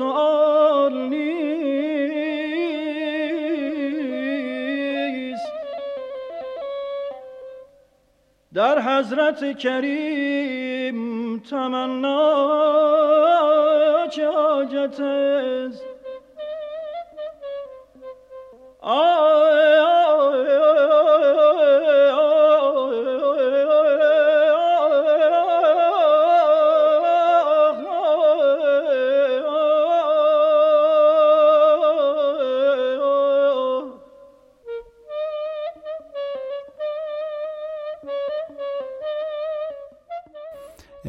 سوال 0.00 0.94
نیست. 1.08 1.90
در 8.54 8.78
حضرت 8.78 9.58
کریم 9.58 11.38
تمنا 11.38 12.46
چه 14.10 14.30
حاجت 14.30 15.00
است؟ 15.00 15.84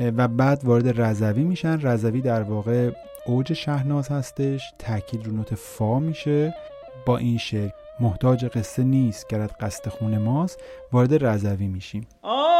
و 0.02 0.28
بعد 0.28 0.66
وارد 0.66 1.02
رضوی 1.02 1.44
میشن. 1.44 1.82
رضوی 1.82 2.22
در 2.22 2.44
واقع 2.44 2.92
اوج 3.26 3.54
شهناز 3.54 4.10
هستش. 4.10 4.74
تاکید 4.80 5.26
رو 5.26 5.32
نوت 5.32 5.56
فا 5.56 6.00
میشه. 6.00 6.54
با 7.06 7.18
این 7.18 7.38
شعر 7.38 7.70
محتاج 8.00 8.46
قصه 8.46 8.84
نیست 8.84 9.28
گرد 9.28 9.52
قصد 9.60 9.90
خون 9.90 10.18
ماست. 10.18 10.60
وارد 10.92 11.26
رضوی 11.26 11.68
میشیم. 11.68 12.08
محتاج 12.24 12.51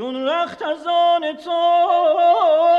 چون 0.00 0.28
رخت 0.28 0.62
از 0.62 0.86
آن 0.86 1.36
توست 1.36 2.69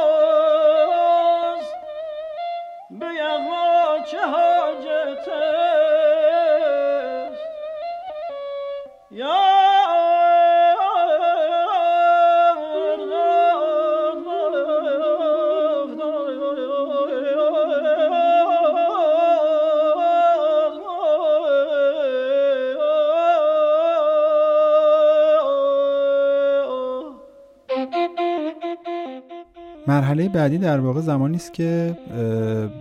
مرحله 30.12 30.30
بعدی 30.30 30.58
در 30.58 30.80
واقع 30.80 31.02
زمانی 31.02 31.36
است 31.36 31.54
که 31.54 31.98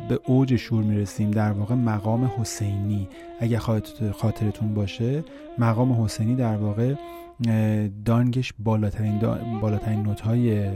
به 0.09 0.21
اوج 0.27 0.57
شور 0.57 0.83
می‌رسیم 0.83 1.31
در 1.31 1.53
واقع 1.53 1.75
مقام 1.75 2.31
حسینی. 2.39 3.09
اگه 3.41 3.59
خاطرتون 4.13 4.75
باشه 4.75 5.25
مقام 5.59 6.05
حسینی 6.05 6.35
در 6.35 6.57
واقع 6.57 6.95
دانگش 8.05 8.53
بالاترین, 8.59 9.19
بالاترین 9.61 10.03
نوت 10.03 10.21
های 10.21 10.71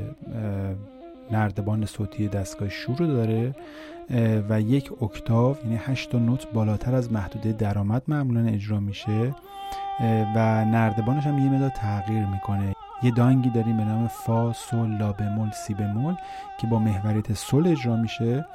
نردبان 1.32 1.86
صوتی 1.86 2.28
دستگاه 2.28 2.68
شور 2.68 2.96
رو 2.96 3.06
داره 3.06 3.54
و 4.48 4.60
یک 4.60 5.02
اکتاو 5.02 5.56
یعنی 5.64 5.78
هشت 5.80 6.14
نوت 6.14 6.52
بالاتر 6.52 6.94
از 6.94 7.12
محدوده 7.12 7.52
درآمد 7.52 8.02
معمولا 8.08 8.46
اجرا 8.46 8.80
میشه 8.80 9.34
و 10.36 10.64
نردبانش 10.64 11.26
هم 11.26 11.38
یه 11.38 11.50
مدار 11.50 11.70
تغییر 11.70 12.26
می‌کنه. 12.26 12.73
یه 13.02 13.10
دانگی 13.10 13.50
داریم 13.50 13.76
به 13.76 13.84
نام 13.84 14.08
فا 14.08 14.52
سول 14.52 14.96
لا 14.96 15.12
بمول 15.12 15.50
سی 15.50 15.74
بمول 15.74 16.14
که 16.60 16.66
با 16.66 16.78
محوریت 16.78 17.32
سول 17.32 17.66
اجرا 17.66 17.96
میشه. 17.96 18.46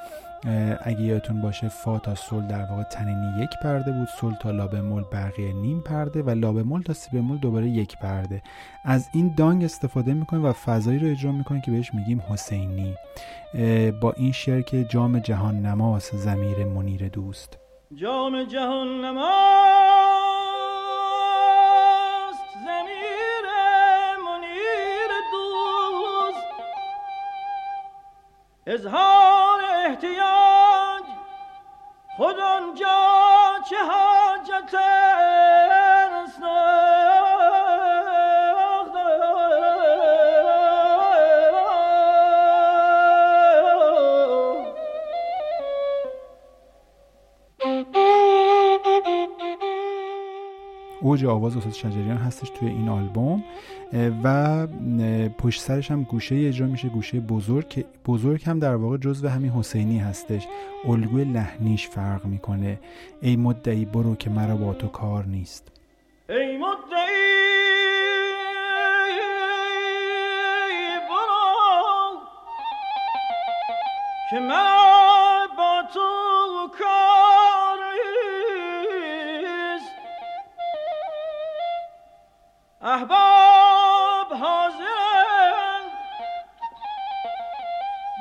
اگه 0.84 1.02
یادتون 1.02 1.42
باشه 1.42 1.68
فا 1.68 2.00
تا 2.00 2.16
سول 2.16 2.48
در 2.48 2.66
واقع 2.66 2.84
تنینی 2.84 3.44
یک 3.44 3.50
پرده 3.64 3.92
بود 3.92 4.08
سول 4.08 4.34
تا 4.34 4.52
لا 4.52 4.68
بمول 4.68 5.04
بقیه 5.12 5.54
نیم 5.54 5.82
پرده 5.82 6.24
و 6.24 6.30
لا 6.30 6.54
بمول 6.54 6.82
تا 6.82 6.94
سی 6.94 7.18
بمول 7.18 7.38
دوباره 7.38 7.68
یک 7.68 7.98
پرده. 7.98 8.42
از 8.86 9.10
این 9.14 9.34
دانگ 9.38 9.64
استفاده 9.64 10.14
می‌کنیم 10.14 10.46
و 10.46 10.54
فضایی 10.54 11.00
رو 11.00 11.08
اجرا 11.08 11.32
می‌کنیم 11.32 11.62
که 11.62 11.72
بهش 11.72 11.94
میگیم 11.94 12.22
حسینی. 12.30 12.96
با 14.02 14.12
این 14.18 14.32
شعر 14.32 14.62
که 14.62 14.84
جام 14.84 15.20
جهان 15.20 15.66
نماس 15.66 16.16
زمیر 16.16 16.66
منیر 16.66 17.08
دوست. 17.08 17.58
جام 17.96 18.44
جهان 18.44 19.06
نماس 19.06 20.19
اظهار 28.70 29.60
احتیاج. 29.86 31.04
خود 32.18 32.40
آنجا 32.40 33.10
چه 33.70 33.76
حاجت 33.76 34.74
است؟ 34.74 36.42
اوج 51.10 51.26
آواز 51.26 51.58
استاد 51.58 51.74
شجریان 51.74 52.18
هستش 52.18 52.50
توی 52.50 52.70
این 52.70 52.90
آلبوم 52.90 53.44
و 54.24 54.68
پشت 55.38 55.62
سرش 55.62 55.92
هم 55.92 56.04
گوشه 56.04 56.36
اجرا 56.36 56.68
میشه 56.68 56.90
گوشه 56.90 57.20
بزرگ 57.20 57.68
که 57.68 57.86
بزرگ 58.06 58.44
هم 58.46 58.60
در 58.60 58.76
واقع 58.76 58.98
جزو 58.98 59.28
همین 59.28 59.52
حسینی 59.52 60.00
هستش. 60.00 60.48
الگوی 60.88 61.24
لحنیش 61.24 61.88
فرق 61.88 62.26
می‌کنه. 62.26 62.80
ای 63.22 63.36
مدعی 63.36 63.86
برو 63.86 64.16
که 64.16 64.30
مرا 64.30 64.56
با 64.56 64.74
تو 64.74 64.88
کار 64.88 65.26
نیست. 65.26 65.72
ای 66.30 66.58
مدعی 66.58 66.70
برو 71.10 72.22
که 74.32 74.40
مرا 74.40 75.48
با 75.58 75.82
تو 75.94 76.08
کار 76.80 77.19
احباب 82.90 84.34
حاضر 84.34 85.80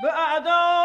به 0.02 0.08
اعدا 0.08 0.78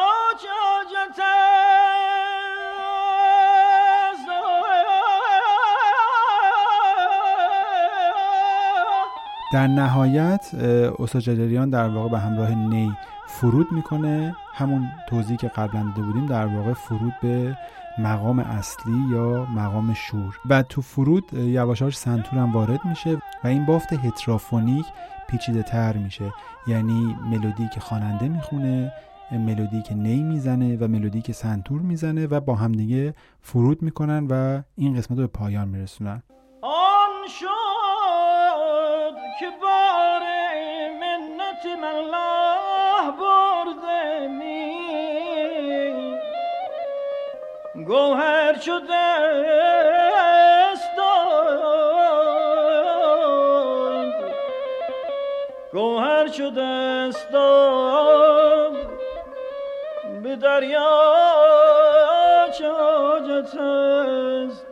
در 9.54 9.68
نهایت 9.68 10.52
استاد 11.00 11.22
جدریان 11.22 11.70
در 11.70 11.88
واقع 11.88 12.10
به 12.10 12.20
همراه 12.20 12.52
نی 12.52 12.98
فرود 13.28 13.72
می‌کنه. 13.72 14.36
همون 14.54 14.88
توضیحی 15.10 15.38
که 15.38 15.48
قبلا 15.48 15.84
داده 15.84 16.02
بودیم 16.02 16.26
در 16.26 16.46
واقع 16.46 16.74
فرود 16.74 17.14
به 17.22 17.58
مقام 18.00 18.40
اصلی 18.40 19.06
یا 19.12 19.46
مقام 19.46 19.94
شور. 19.94 20.40
و 20.50 20.64
تو 20.64 20.82
فرود 20.82 21.34
یواشاش 21.34 21.98
سنتور 21.98 22.40
هم 22.40 22.52
وارد 22.52 22.86
میشه 22.86 23.18
و 23.44 23.48
این 23.48 23.66
بافت 23.66 23.94
هترافونیک 23.94 24.86
پیچیده 25.28 25.64
تر 25.64 25.98
میشه. 25.98 26.34
یعنی 26.68 27.16
ملودی 27.32 27.70
که 27.74 27.80
خواننده 27.80 28.28
می‌خونه 28.28 28.92
ملودی 29.32 29.82
که 29.82 29.96
نی 29.96 30.24
می‌زنه 30.24 30.78
و 30.78 30.88
ملودی 30.88 31.22
که 31.22 31.34
سنتور 31.34 31.82
می‌زنه 31.82 32.28
و 32.28 32.40
با 32.40 32.56
همدیگه 32.56 33.14
فرود 33.42 33.82
می‌کنن 33.82 34.28
و 34.30 34.62
این 34.76 34.96
قسمت 34.96 35.18
رو 35.18 35.24
به 35.24 35.28
پایان 35.28 35.68
میرسونن. 35.68 36.24
گوهر 47.88 48.60
شده 48.60 48.94
استاد 50.74 51.64
گوهر 55.72 56.28
شده 56.28 56.62
استاد 57.10 58.74
به 60.24 60.36
دریا 60.36 61.04
چاجت 62.60 63.56
است. 63.56 64.68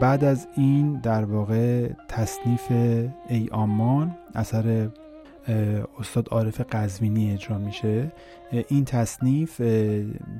بعد 0.00 0.24
از 0.24 0.46
این 0.56 1.00
در 1.00 1.24
واقع 1.24 1.88
تصنیف 2.08 2.70
ای 3.28 3.48
آمان 3.52 4.16
اثر 4.34 4.88
استاد 5.98 6.28
عارف 6.30 6.60
قزوینی 6.60 7.32
اجرا 7.32 7.58
میشه. 7.58 8.12
این 8.68 8.84
تصنیف 8.84 9.60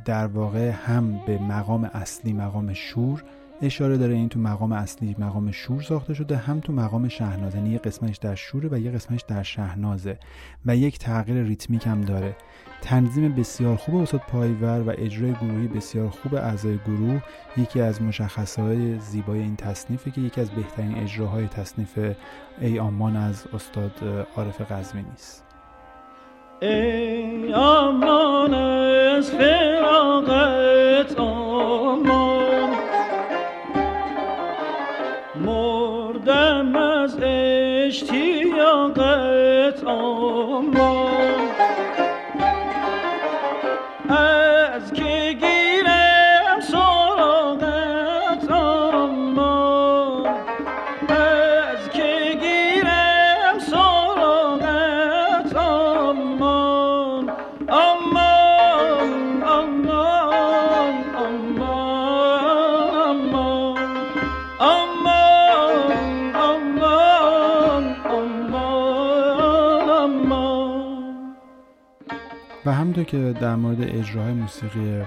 در 0.05 0.27
واقع 0.27 0.71
هم 0.71 1.21
به 1.27 1.39
مقام 1.39 1.85
اصلی 1.85 2.33
مقام 2.33 2.73
شور 2.73 3.25
اشاره 3.63 3.97
داره 3.97 4.15
این 4.15 4.29
تو 4.29 4.39
مقام 4.39 4.73
اصلی 4.73 5.17
مقام 5.19 5.51
شور 5.51 5.83
ساخته 5.83 6.15
شده 6.15 6.37
هم 6.37 6.61
تو 6.61 6.73
مقام 6.73 7.09
شهناز 7.09 7.55
یعنی 7.55 7.71
یه 7.71 7.79
قسمتش 7.79 8.17
در 8.17 8.35
شوره 8.35 8.69
و 8.73 8.79
یه 8.79 8.91
قسمتش 8.91 9.23
در 9.23 9.43
شهنازه 9.43 10.19
و 10.67 10.77
یک 10.77 10.99
تغییر 10.99 11.43
ریتمیک 11.43 11.87
هم 11.87 12.01
داره. 12.01 12.37
تنظیم 12.83 13.35
بسیار 13.35 13.77
خوب 13.77 13.97
استاد 13.97 14.21
پایور 14.29 14.81
و 14.81 14.93
اجرای 14.99 15.33
گروهی 15.33 15.69
بسیار 15.69 16.09
خوب 16.09 16.35
اعضای 16.35 16.79
گروه. 16.79 17.23
یکی 17.57 17.81
از 17.81 18.03
مشخصهای 18.03 18.99
زیبای 18.99 19.39
این 19.41 19.57
تصنیفه 19.57 20.11
که 20.11 20.21
یکی 20.21 20.41
از 20.41 20.51
بهترین 20.51 20.95
اجراهای 20.95 21.47
تصنیف 21.47 21.99
ای 22.61 22.79
آمان 22.79 23.17
از 23.17 23.47
استاد 23.55 24.27
عارف 24.37 24.73
قزوینی 24.73 25.13
است 25.13 25.45
ای 26.63 27.55
آمان 27.55 28.55
از 28.55 29.31
فراغت 29.31 31.19
آمان 31.19 31.48
Christ. 37.91 38.38
که 73.05 73.35
در 73.41 73.57
مورد 73.57 73.81
اجراهای 73.81 74.33
موسیقی 74.33 75.03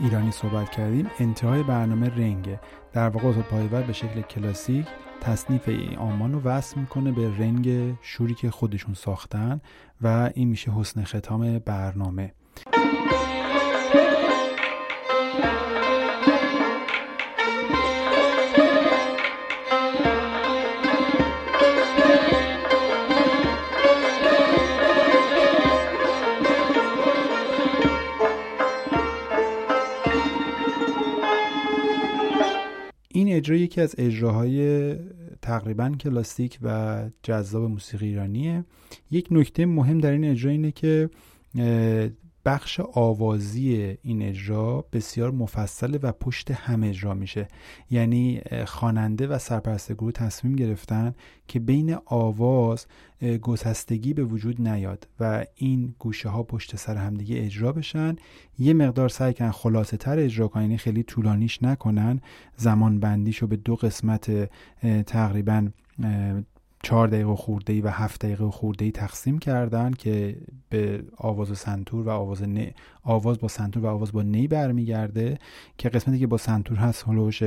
ایرانی 0.00 0.30
صحبت 0.30 0.70
کردیم 0.70 1.10
انتهای 1.18 1.62
برنامه 1.62 2.08
رنگه 2.08 2.60
در 2.92 3.08
واقع 3.08 3.28
استاد 3.28 3.44
پایور 3.44 3.82
به 3.82 3.92
شکل 3.92 4.20
کلاسیک 4.20 4.86
تصنیف 5.20 5.68
ای 5.68 5.96
آمان 5.96 6.32
رو 6.32 6.40
وصل 6.40 6.80
می‌کنه 6.80 7.12
به 7.12 7.38
رنگ 7.38 7.94
شوری 8.02 8.34
که 8.34 8.50
خودشون 8.50 8.94
ساختن 8.94 9.60
و 10.02 10.30
این 10.34 10.48
میشه 10.48 10.72
حسن 10.72 11.04
ختام 11.04 11.58
برنامه. 11.58 12.32
اجرا 33.44 33.56
یکی 33.56 33.80
از 33.80 33.94
اجراهای 33.98 34.94
تقریبا 35.42 35.88
کلاسیک 35.88 36.58
و 36.62 37.02
جذاب 37.22 37.62
موسیقی 37.62 38.06
ایرانیه. 38.06 38.64
یک 39.10 39.28
نکته 39.30 39.66
مهم 39.66 39.98
در 39.98 40.10
این 40.10 40.24
اجرا 40.24 40.50
اینه 40.50 40.72
که 40.72 41.10
بخش 42.44 42.80
آوازی 42.80 43.96
این 44.02 44.22
اجرا 44.22 44.84
بسیار 44.92 45.30
مفصله 45.30 45.98
و 45.98 46.12
پشت 46.12 46.50
هم 46.50 46.82
اجرا 46.82 47.14
میشه. 47.14 47.48
یعنی 47.90 48.40
خواننده 48.66 49.26
و 49.26 49.38
سرپرست 49.38 49.92
گروه 49.92 50.12
تصمیم 50.12 50.56
گرفتن 50.56 51.14
که 51.48 51.60
بین 51.60 51.96
آواز 52.04 52.86
گسستگی 53.42 54.14
به 54.14 54.24
وجود 54.24 54.68
نیاد 54.68 55.08
و 55.20 55.46
این 55.54 55.94
گوشه 55.98 56.28
ها 56.28 56.42
پشت 56.42 56.76
سر 56.76 56.96
همدیگه 56.96 57.44
اجرا 57.44 57.72
بشن. 57.72 58.16
یه 58.58 58.72
مقدار 58.72 59.08
سعی 59.08 59.34
کن 59.34 59.50
خلاصه 59.50 59.96
تر 59.96 60.18
اجرا 60.18 60.48
کنن 60.48 60.62
یعنی 60.62 60.78
خیلی 60.78 61.02
طولانیش 61.02 61.62
نکنن. 61.62 62.20
زمان 62.56 63.00
بندیشو 63.00 63.46
به 63.46 63.56
دو 63.56 63.76
قسمت 63.76 64.50
تقریبا 65.06 65.68
چهار 66.84 67.08
دقیقه 67.08 67.34
خورده 67.34 67.72
ای 67.72 67.80
و 67.80 67.88
هفت 67.88 68.24
دقیقه 68.24 68.50
خورده 68.50 68.84
ای 68.84 68.90
تقسیم 68.90 69.38
کردن 69.38 69.92
که 69.92 70.36
به 70.70 71.04
آواز 71.16 71.58
سنتور 71.58 72.08
و 72.08 72.10
آواز 72.10 72.42
آواز 73.02 73.38
با 73.38 73.48
سنتور 73.48 73.84
و 73.84 73.86
آواز 73.86 74.12
با 74.12 74.22
نی 74.22 74.48
برمیگرده 74.48 75.38
که 75.78 75.88
قسمتی 75.88 76.18
که 76.18 76.26
با 76.26 76.36
سنتور 76.36 76.78
هست 76.78 77.08
هلوش 77.08 77.42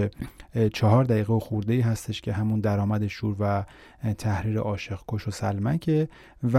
چهار 0.73 1.03
دقیقه 1.03 1.39
خورده 1.39 1.73
ای 1.73 1.81
هستش 1.81 2.21
که 2.21 2.33
همون 2.33 2.59
درآمد 2.59 3.07
شور 3.07 3.35
و 3.39 3.65
تحریر 4.13 4.57
عاشق 4.57 4.99
کش 5.07 5.27
و 5.27 5.31
سلمکه 5.31 6.09
و 6.53 6.57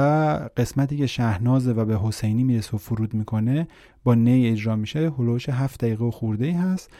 قسمتی 0.56 0.96
که 0.96 1.06
شهنازه 1.06 1.72
و 1.72 1.84
به 1.84 1.98
حسینی 1.98 2.44
می‌رسه 2.44 2.74
و 2.74 2.78
فرود 2.78 3.14
می‌کنه 3.14 3.68
با 4.04 4.14
نی 4.14 4.48
اجرا 4.48 4.76
میشه 4.76 5.10
هلوش 5.18 5.48
هفت 5.48 5.84
دقیقه 5.84 6.10
خورده 6.10 6.46
ای 6.46 6.52
هست. 6.52 6.90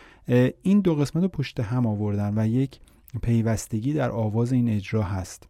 این 0.63 0.81
دو 0.81 0.95
قسمت 0.95 1.23
رو 1.23 1.29
پشت 1.29 1.61
هم 1.61 1.87
آوردن 1.87 2.33
و 2.37 2.47
یک 2.47 2.79
پیوستگی 3.23 3.93
در 3.93 4.11
آواز 4.11 4.53
این 4.53 4.69
اجرا 4.69 5.03
هست. 5.03 5.49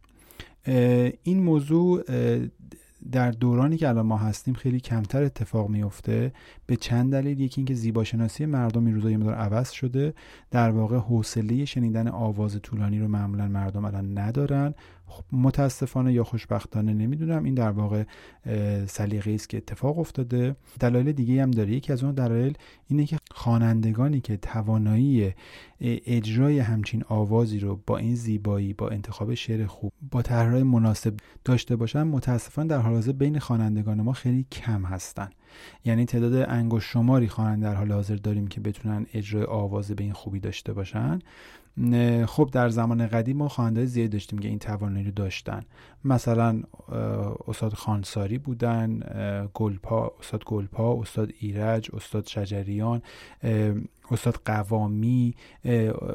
این 1.22 1.42
موضوع 1.42 2.02
در 3.12 3.30
دورانی 3.30 3.76
که 3.76 3.88
الان 3.88 4.06
ما 4.06 4.16
هستیم 4.16 4.54
خیلی 4.54 4.80
کمتر 4.80 5.22
اتفاق 5.22 5.68
میفته 5.68 6.32
به 6.66 6.76
چند 6.76 7.12
دلیل 7.12 7.40
یکی 7.40 7.60
اینکه 7.60 7.74
زیباشناسی 7.74 8.46
مردم 8.46 8.86
این 8.86 8.94
روزا 8.94 9.10
یه 9.10 9.16
مقدار 9.16 9.34
عوض 9.34 9.70
شده. 9.70 10.14
در 10.50 10.70
واقع 10.70 10.96
حوصله 10.96 11.64
شنیدن 11.64 12.08
آواز 12.08 12.60
طولانی 12.62 12.98
رو 12.98 13.08
معمولا 13.08 13.48
مردم 13.48 13.84
الان 13.84 14.18
ندارن. 14.18 14.74
متاسفانه 15.32 16.12
یا 16.12 16.24
خوشبختانه 16.24 16.94
نمی‌دونم. 16.94 17.44
این 17.44 17.54
در 17.54 17.70
واقع 17.70 18.04
سلیقه 18.86 19.30
است 19.30 19.48
که 19.48 19.56
اتفاق 19.56 19.98
افتاده. 19.98 20.56
دلایل 20.80 21.12
دیگه 21.12 21.42
هم 21.42 21.50
داره. 21.50 21.72
یکی 21.72 21.92
از 21.92 22.04
اون 22.04 22.14
دلایل 22.14 22.54
اینه 22.88 23.06
که 23.06 23.18
خوانندگانی 23.30 24.20
که 24.20 24.36
توانایی 24.36 25.34
اجرای 25.80 26.58
همچین 26.58 27.04
آوازی 27.08 27.58
رو 27.58 27.80
با 27.86 27.98
این 27.98 28.14
زیبایی 28.14 28.72
با 28.72 28.88
انتخاب 28.88 29.34
شعر 29.34 29.66
خوب 29.66 29.92
با 30.10 30.22
طرحهای 30.22 30.62
مناسب 30.62 31.14
داشته 31.44 31.76
باشن 31.76 32.02
متاسفانه 32.02 32.68
در 32.68 32.78
حال 32.78 32.94
حاضر 32.94 33.12
بین 33.12 33.38
خوانندگان 33.38 34.02
ما 34.02 34.12
خیلی 34.12 34.46
کم 34.52 34.84
هستن. 34.84 35.30
یعنی 35.84 36.04
تعداد 36.04 36.34
انگشت 36.34 36.88
شماری 36.90 37.28
خواننده 37.28 37.66
در 37.66 37.74
حال 37.74 37.92
حاضر 37.92 38.16
داریم 38.16 38.46
که 38.46 38.60
بتونن 38.60 39.06
اجرای 39.14 39.44
آواز 39.44 39.90
به 39.90 40.04
این 40.04 40.12
خوبی 40.12 40.40
داشته 40.40 40.72
باشن. 40.72 41.18
خب 42.26 42.48
در 42.52 42.68
زمان 42.68 43.06
قدیم 43.06 43.36
ما 43.36 43.48
زیاد 43.84 44.10
داشتیم 44.10 44.38
که 44.38 44.48
این 44.48 44.58
توانایی 44.58 45.04
رو 45.04 45.10
داشتن. 45.10 45.62
مثلا 46.04 46.62
استاد 47.48 47.72
خانساری 47.74 48.38
بودن 48.38 49.00
گلپا 49.54 50.12
استاد 50.20 50.44
گلپا 50.44 51.00
استاد 51.00 51.32
ایرج 51.38 51.90
استاد 51.92 52.26
شجریان 52.26 53.02
استاد 54.10 54.40
قوامی 54.44 55.34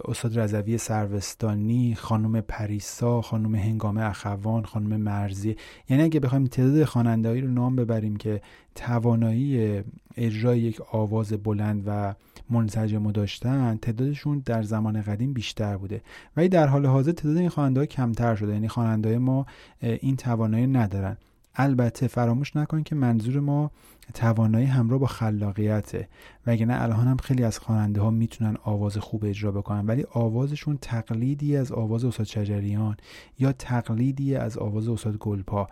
استاد 0.05 0.39
رضوی 0.39 0.77
سروستانی 0.77 1.95
خانم 1.95 2.41
پریسا 2.41 3.21
خانم 3.21 3.55
هنگامه 3.55 4.01
اخوان 4.01 4.65
خانم 4.65 5.01
مرزی. 5.01 5.55
یعنی 5.89 6.03
اگه 6.03 6.19
بخوایم 6.19 6.45
تعداد 6.45 6.83
خوانندهایی 6.83 7.41
رو 7.41 7.47
نام 7.47 7.75
ببریم 7.75 8.15
که 8.15 8.41
توانایی 8.75 9.81
اجرای 10.17 10.59
یک 10.59 10.81
آواز 10.91 11.33
بلند 11.33 11.83
و 11.87 12.15
منسجم 12.49 13.11
داشتن 13.11 13.77
تعدادشون 13.77 14.41
در 14.45 14.63
زمان 14.63 15.01
قدیم 15.01 15.33
بیشتر 15.33 15.77
بوده. 15.77 16.01
ولی 16.37 16.49
در 16.49 16.67
حال 16.67 16.85
حاضر 16.85 17.11
تعداد 17.11 17.37
این 17.37 17.49
خواننده 17.49 17.85
کمتر 17.85 18.35
شده. 18.35 18.53
یعنی 18.53 18.67
خواننده 18.67 19.17
ما 19.17 19.45
این 19.81 20.15
توانایی 20.15 20.67
ندارن. 20.67 21.17
البته 21.55 22.07
فراموش 22.07 22.55
نکن 22.55 22.83
که 22.83 22.95
منظور 22.95 23.39
ما 23.39 23.71
توانایی 24.13 24.65
همراه 24.65 24.99
با 24.99 25.07
خلاقیته. 25.07 26.07
وگرنه 26.47 26.81
الان 26.81 27.07
هم 27.07 27.17
خیلی 27.17 27.43
از 27.43 27.59
خواننده 27.59 28.01
ها 28.01 28.09
می‌تونن 28.09 28.57
آواز 28.63 28.97
خوب 28.97 29.25
اجرا 29.25 29.51
بکنن 29.51 29.85
ولی 29.85 30.05
آوازشون 30.11 30.77
تقلیدی 30.81 31.57
از 31.57 31.71
آواز 31.71 32.05
استاد 32.05 32.25
شجریان 32.25 32.97
یا 33.39 33.51
تقلیدی 33.51 34.35
از 34.35 34.57
آواز 34.57 34.89
استاد 34.89 35.17
گلپا. 35.17 35.67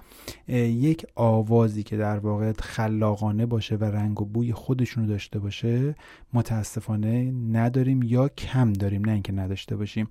یک 0.48 1.06
آوازی 1.15 1.84
که 1.84 1.98
در 1.98 2.20
واقع 2.20 2.52
خلاقانه 2.52 3.46
باشه 3.46 3.76
و 3.76 3.84
رنگ 3.84 4.22
و 4.22 4.26
بوی 4.26 4.54
خودشونو 4.54 5.08
داشته 5.08 5.39
باشه 5.39 5.96
متاسفانه 6.34 7.32
نداریم 7.52 8.04
یا 8.04 8.28
کم 8.28 8.74
داریم 8.74 9.06
نه 9.06 9.12
اینکه 9.12 9.32
نداشته 9.34 9.76
باشیم. 9.76 10.10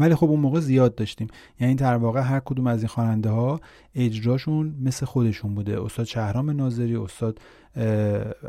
ولی 0.00 0.14
خب 0.14 0.30
اون 0.30 0.40
موقع 0.40 0.60
زیاد 0.60 0.94
داشتیم. 0.94 1.28
یعنی 1.60 1.74
در 1.74 1.96
واقع 1.96 2.20
هر 2.20 2.40
کدوم 2.40 2.66
از 2.66 2.78
این 2.78 2.88
خواننده 2.88 3.30
ها 3.30 3.60
اجراشون 3.94 4.74
مثل 4.82 5.06
خودشون 5.06 5.54
بوده. 5.54 5.82
استاد 5.82 6.06
شهرام 6.06 6.50
ناظری 6.50 6.96
استاد 6.96 7.38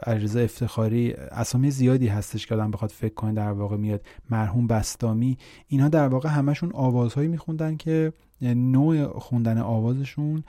علیرضا 0.04 0.40
افتخاری 0.40 1.14
اسامی 1.14 1.72
زیادی 1.72 2.08
هستش 2.08 2.48
که 2.48 2.56
آدم 2.56 2.72
بخواد 2.72 2.92
فکر 2.92 3.14
کنه 3.14 3.34
در 3.34 3.52
واقع 3.52 3.78
میاد. 3.78 4.02
مرحوم 4.30 4.68
بستامی 4.68 5.38
اینها 5.68 5.88
در 5.88 6.08
واقع 6.08 6.30
همشون 6.30 6.72
آوازهایی 6.74 7.28
میخوندن 7.28 7.78
که 7.78 8.14
نوع 8.42 9.20
خوندن 9.20 9.58
آوازشون 9.58 10.44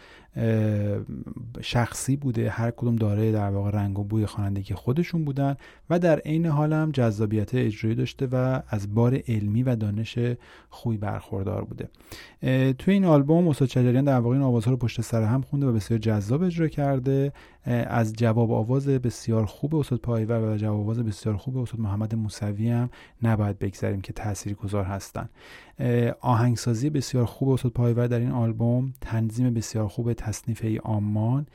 شخصی 1.61 2.17
بوده 2.17 2.51
هر 2.51 2.71
کدوم 2.71 2.97
داره 2.97 3.33
در 3.33 3.51
واقع 3.51 3.71
رنگ 3.71 3.99
و 3.99 4.05
بوی 4.05 4.27
خوانندگی 4.27 4.75
خودشون 4.75 5.25
بودن 5.25 5.57
و 5.91 5.99
در 5.99 6.19
عین 6.19 6.47
حال 6.47 6.73
هم 6.73 6.91
جذابیت 6.91 7.55
اجرایی 7.55 7.97
داشته 7.97 8.29
و 8.33 8.63
از 8.69 8.95
بار 8.95 9.19
علمی 9.29 9.63
و 9.63 9.77
دانش 9.77 10.19
خوبی 10.71 10.97
برخوردار 10.97 11.65
بوده. 11.65 11.89
توی 12.73 12.95
این 12.95 13.05
آلبوم 13.05 13.49
استاد 13.49 13.69
شجریان 13.69 14.05
در 14.05 14.21
واقع 14.21 14.35
این 14.35 14.45
آوازها 14.45 14.71
رو 14.71 14.77
پشت 14.77 15.01
سر 15.01 15.23
هم 15.23 15.43
خونده 15.43 15.67
و 15.67 15.73
بسیار 15.73 16.01
جذاب 16.01 16.43
اجرا 16.43 16.69
کرده. 16.69 17.33
از 17.87 18.13
جواب 18.13 18.53
آواز 18.53 18.89
بسیار 18.89 19.47
خوب 19.47 19.75
استاد 19.75 20.01
پایور 20.01 20.55
و 20.55 20.57
جواب 20.57 20.81
آواز 20.81 20.99
بسیار 20.99 21.37
خوب 21.37 21.57
استاد 21.57 21.81
محمد 21.81 22.15
موسوی 22.15 22.71
هم 22.71 22.91
نباید 23.23 23.59
بگذاریم 23.59 24.01
که 24.01 24.13
تاثیرگذار 24.13 24.85
هستن. 24.85 25.29
آهنگسازی 26.21 26.91
بسیار 26.91 27.25
خوب 27.25 27.49
استاد 27.49 27.73
پایور 27.73 28.07
در 28.07 28.19
این 28.19 28.31
آلبوم 28.31 28.93
تنظیم 29.01 29.55
بسیار 29.55 29.89
خوب 29.89 30.13
تصنیف 30.23 30.65
ای 30.65 30.79
آمان 30.79 31.47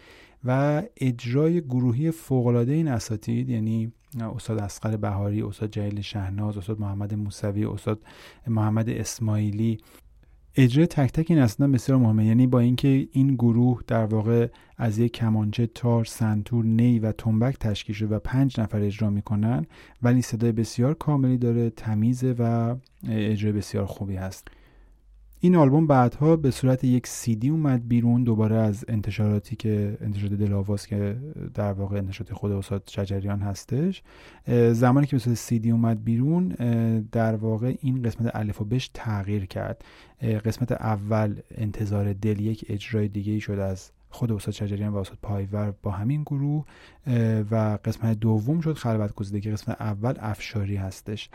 و 0.44 0.84
اجرای 0.98 1.62
گروهی 1.62 2.12
فوقالعاده 2.12 2.74
این 2.74 2.88
اساتید 2.88 3.50
یعنی 3.50 3.92
استاد 4.36 4.60
اسقر 4.60 4.98
بهاری 4.98 5.42
استاد 5.42 5.72
جلیل 5.72 6.02
شهناز 6.02 6.58
استاد 6.58 6.80
محمد 6.80 7.14
موسوی 7.14 7.66
استاد 7.66 8.00
محمد 8.48 8.90
اسماعیلی 8.90 9.78
اجرای 10.56 10.88
تک 10.88 11.12
تک 11.12 11.26
این 11.30 11.40
اصلا 11.40 11.68
بسیار 11.68 11.98
مهمه. 11.98 12.26
یعنی 12.26 12.48
با 12.48 12.60
اینکه 12.60 13.08
این 13.12 13.36
گروه 13.36 13.82
در 13.88 14.06
واقع 14.06 14.48
از 14.78 15.00
یک 15.00 15.12
کمانچه 15.12 15.68
تار 15.68 16.06
سنتور 16.06 16.66
نی 16.66 17.00
و 17.00 17.12
تنبک 17.12 17.58
تشکیل 17.60 17.96
شده 17.96 18.16
و 18.16 18.20
پنج 18.20 18.60
نفر 18.60 18.82
اجرا 18.82 19.10
می‌کنن 19.10 19.66
ولی 20.04 20.22
صدای 20.22 20.52
بسیار 20.52 20.94
کاملی 20.94 21.38
داره 21.38 21.70
تمیزه 21.70 22.36
و 22.40 22.76
اجرای 23.10 23.54
بسیار 23.54 23.86
خوبی 23.86 24.16
هست. 24.16 24.48
این 25.40 25.56
آلبوم 25.56 25.88
بعدها 25.88 26.36
به 26.36 26.52
صورت 26.52 26.84
یک 26.84 27.08
دی 27.40 27.50
اومد 27.50 27.88
بیرون 27.88 28.24
دوباره 28.24 28.56
از 28.56 28.86
انتشاراتی 28.88 29.56
که 29.56 29.98
انتشارات 30.02 30.34
دلاواز 30.34 30.88
که 30.88 31.18
در 31.54 31.74
واقع 31.74 31.98
انتشارات 31.98 32.34
خود 32.34 32.52
استاد 32.52 32.84
شجریان 32.88 33.40
هستش 33.40 34.04
زمانی 34.72 35.08
که 35.08 35.16
به 35.16 35.20
صورت 35.20 35.54
دی 35.62 35.72
اومد 35.72 36.04
بیرون 36.04 36.48
در 37.12 37.36
واقع 37.36 37.76
این 37.82 38.04
قسمت 38.04 38.36
الف 38.36 38.62
و 38.62 38.66
بش 38.66 38.92
تغییر 38.94 39.46
کرد. 39.46 39.86
قسمت 40.22 40.72
اول 40.72 41.36
انتظار 41.58 42.14
دل 42.14 42.40
یک 42.40 42.66
اجرای 42.70 43.08
دیگه 43.08 43.40
شد 43.40 43.60
از 43.60 43.92
خود 44.10 44.32
استاد 44.32 44.54
شجریان 44.54 44.94
و 44.94 44.98
استاد 44.98 45.18
پایور 45.22 45.74
با 45.84 45.92
همین 45.92 46.22
گروه 46.22 46.66
و 47.52 47.78
قسمت 47.86 48.20
دوم 48.20 48.62
شد 48.62 48.74
خلوت 48.74 49.14
گزیده 49.14 49.42
که 49.42 49.52
قسمت 49.52 49.82
اول 49.82 50.14
افشاری 50.20 50.76
هستش. 50.76 51.30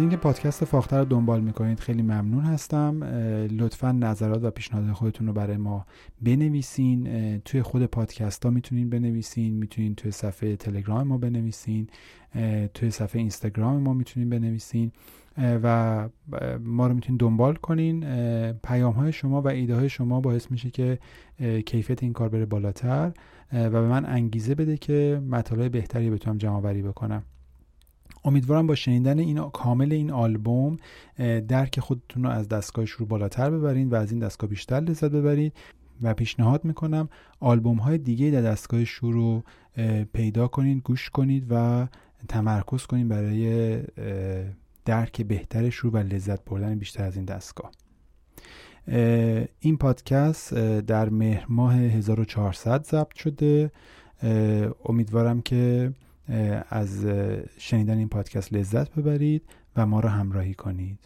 اینکه 0.00 0.16
پادکست 0.16 0.64
فاختر 0.64 0.98
رو 0.98 1.04
دنبال 1.04 1.40
می‌کنید 1.40 1.80
خیلی 1.80 2.02
ممنون 2.02 2.44
هستم. 2.44 3.04
لطفا 3.50 3.92
نظرات 3.92 4.44
و 4.44 4.50
پیشنهاد 4.50 4.92
خودتون 4.92 5.26
رو 5.26 5.32
برای 5.32 5.56
ما 5.56 5.86
بنویسین. 6.22 7.08
توی 7.38 7.62
خود 7.62 7.86
پادکست 7.86 8.44
ها 8.44 8.50
می‌تونین 8.50 8.90
بنویسین. 8.90 9.54
می‌تونین 9.54 9.94
توی 9.94 10.10
صفحه 10.10 10.56
تلگرام 10.56 11.06
ما 11.06 11.18
بنویسین. 11.18 11.86
توی 12.74 12.90
صفحه 12.90 13.20
اینستاگرام 13.20 13.82
ما 13.82 13.94
می‌تونین 13.94 14.30
بنویسین. 14.30 14.92
و 15.38 16.08
ما 16.60 16.86
رو 16.86 16.94
می‌تونین 16.94 17.16
دنبال 17.16 17.54
کنین. 17.54 18.04
پیام 18.52 18.92
های 18.92 19.12
شما 19.12 19.42
و 19.42 19.48
ایده 19.48 19.76
های 19.76 19.88
شما 19.88 20.20
باعث 20.20 20.50
میشه 20.50 20.70
که 20.70 20.98
کیفیت 21.66 22.02
این 22.02 22.12
کار 22.12 22.28
بره 22.28 22.46
بالاتر. 22.46 23.12
و 23.52 23.70
به 23.70 23.88
من 23.88 24.06
انگیزه 24.06 24.54
بده 24.54 24.76
که 24.76 25.22
مطالب 25.28 25.72
بهتری 25.72 26.10
بتونم 26.10 26.38
جمع 26.38 26.82
بکنم. 26.82 27.22
امیدوارم 28.24 28.66
با 28.66 28.74
شنیدن 28.74 29.18
این 29.18 29.50
کامل 29.50 29.92
این 29.92 30.10
آلبوم 30.10 30.76
درک 31.48 31.80
خودتون 31.80 32.22
رو 32.22 32.30
از 32.30 32.48
دستگاه 32.48 32.84
شروع 32.84 33.08
بالاتر 33.08 33.50
ببرید 33.50 33.92
و 33.92 33.96
از 33.96 34.10
این 34.12 34.20
دستگاه 34.20 34.50
بیشتر 34.50 34.80
لذت 34.80 35.10
ببرید 35.10 35.52
و 36.02 36.14
پیشنهاد 36.14 36.64
می‌کنم 36.64 37.08
آلبوم 37.40 37.76
های 37.76 37.98
دیگه 37.98 38.30
در 38.30 38.42
دستگاه 38.42 38.84
شور 38.84 39.14
رو 39.14 39.42
پیدا 40.12 40.48
کنید 40.48 40.82
گوش 40.82 41.10
کنید 41.10 41.46
و 41.50 41.86
تمرکز 42.28 42.86
کنید 42.86 43.08
برای 43.08 43.78
درک 44.84 45.22
بهتر 45.22 45.70
شروع 45.70 45.92
و 45.92 45.96
لذت 45.96 46.44
بردن 46.44 46.78
بیشتر 46.78 47.04
از 47.04 47.16
این 47.16 47.24
دستگاه. 47.24 47.70
این 49.60 49.76
پادکست 49.76 50.54
در 50.80 51.08
مهر 51.08 51.46
ماه 51.48 51.74
1400 51.74 52.84
ضبط 52.84 53.14
شده. 53.14 53.70
امیدوارم 54.84 55.42
که 55.42 55.92
از 56.68 57.06
شنیدن 57.58 57.98
این 57.98 58.08
پادکست 58.08 58.52
لذت 58.52 58.94
ببرید 58.94 59.42
و 59.76 59.86
ما 59.86 60.00
را 60.00 60.08
همراهی 60.08 60.54
کنید. 60.54 60.98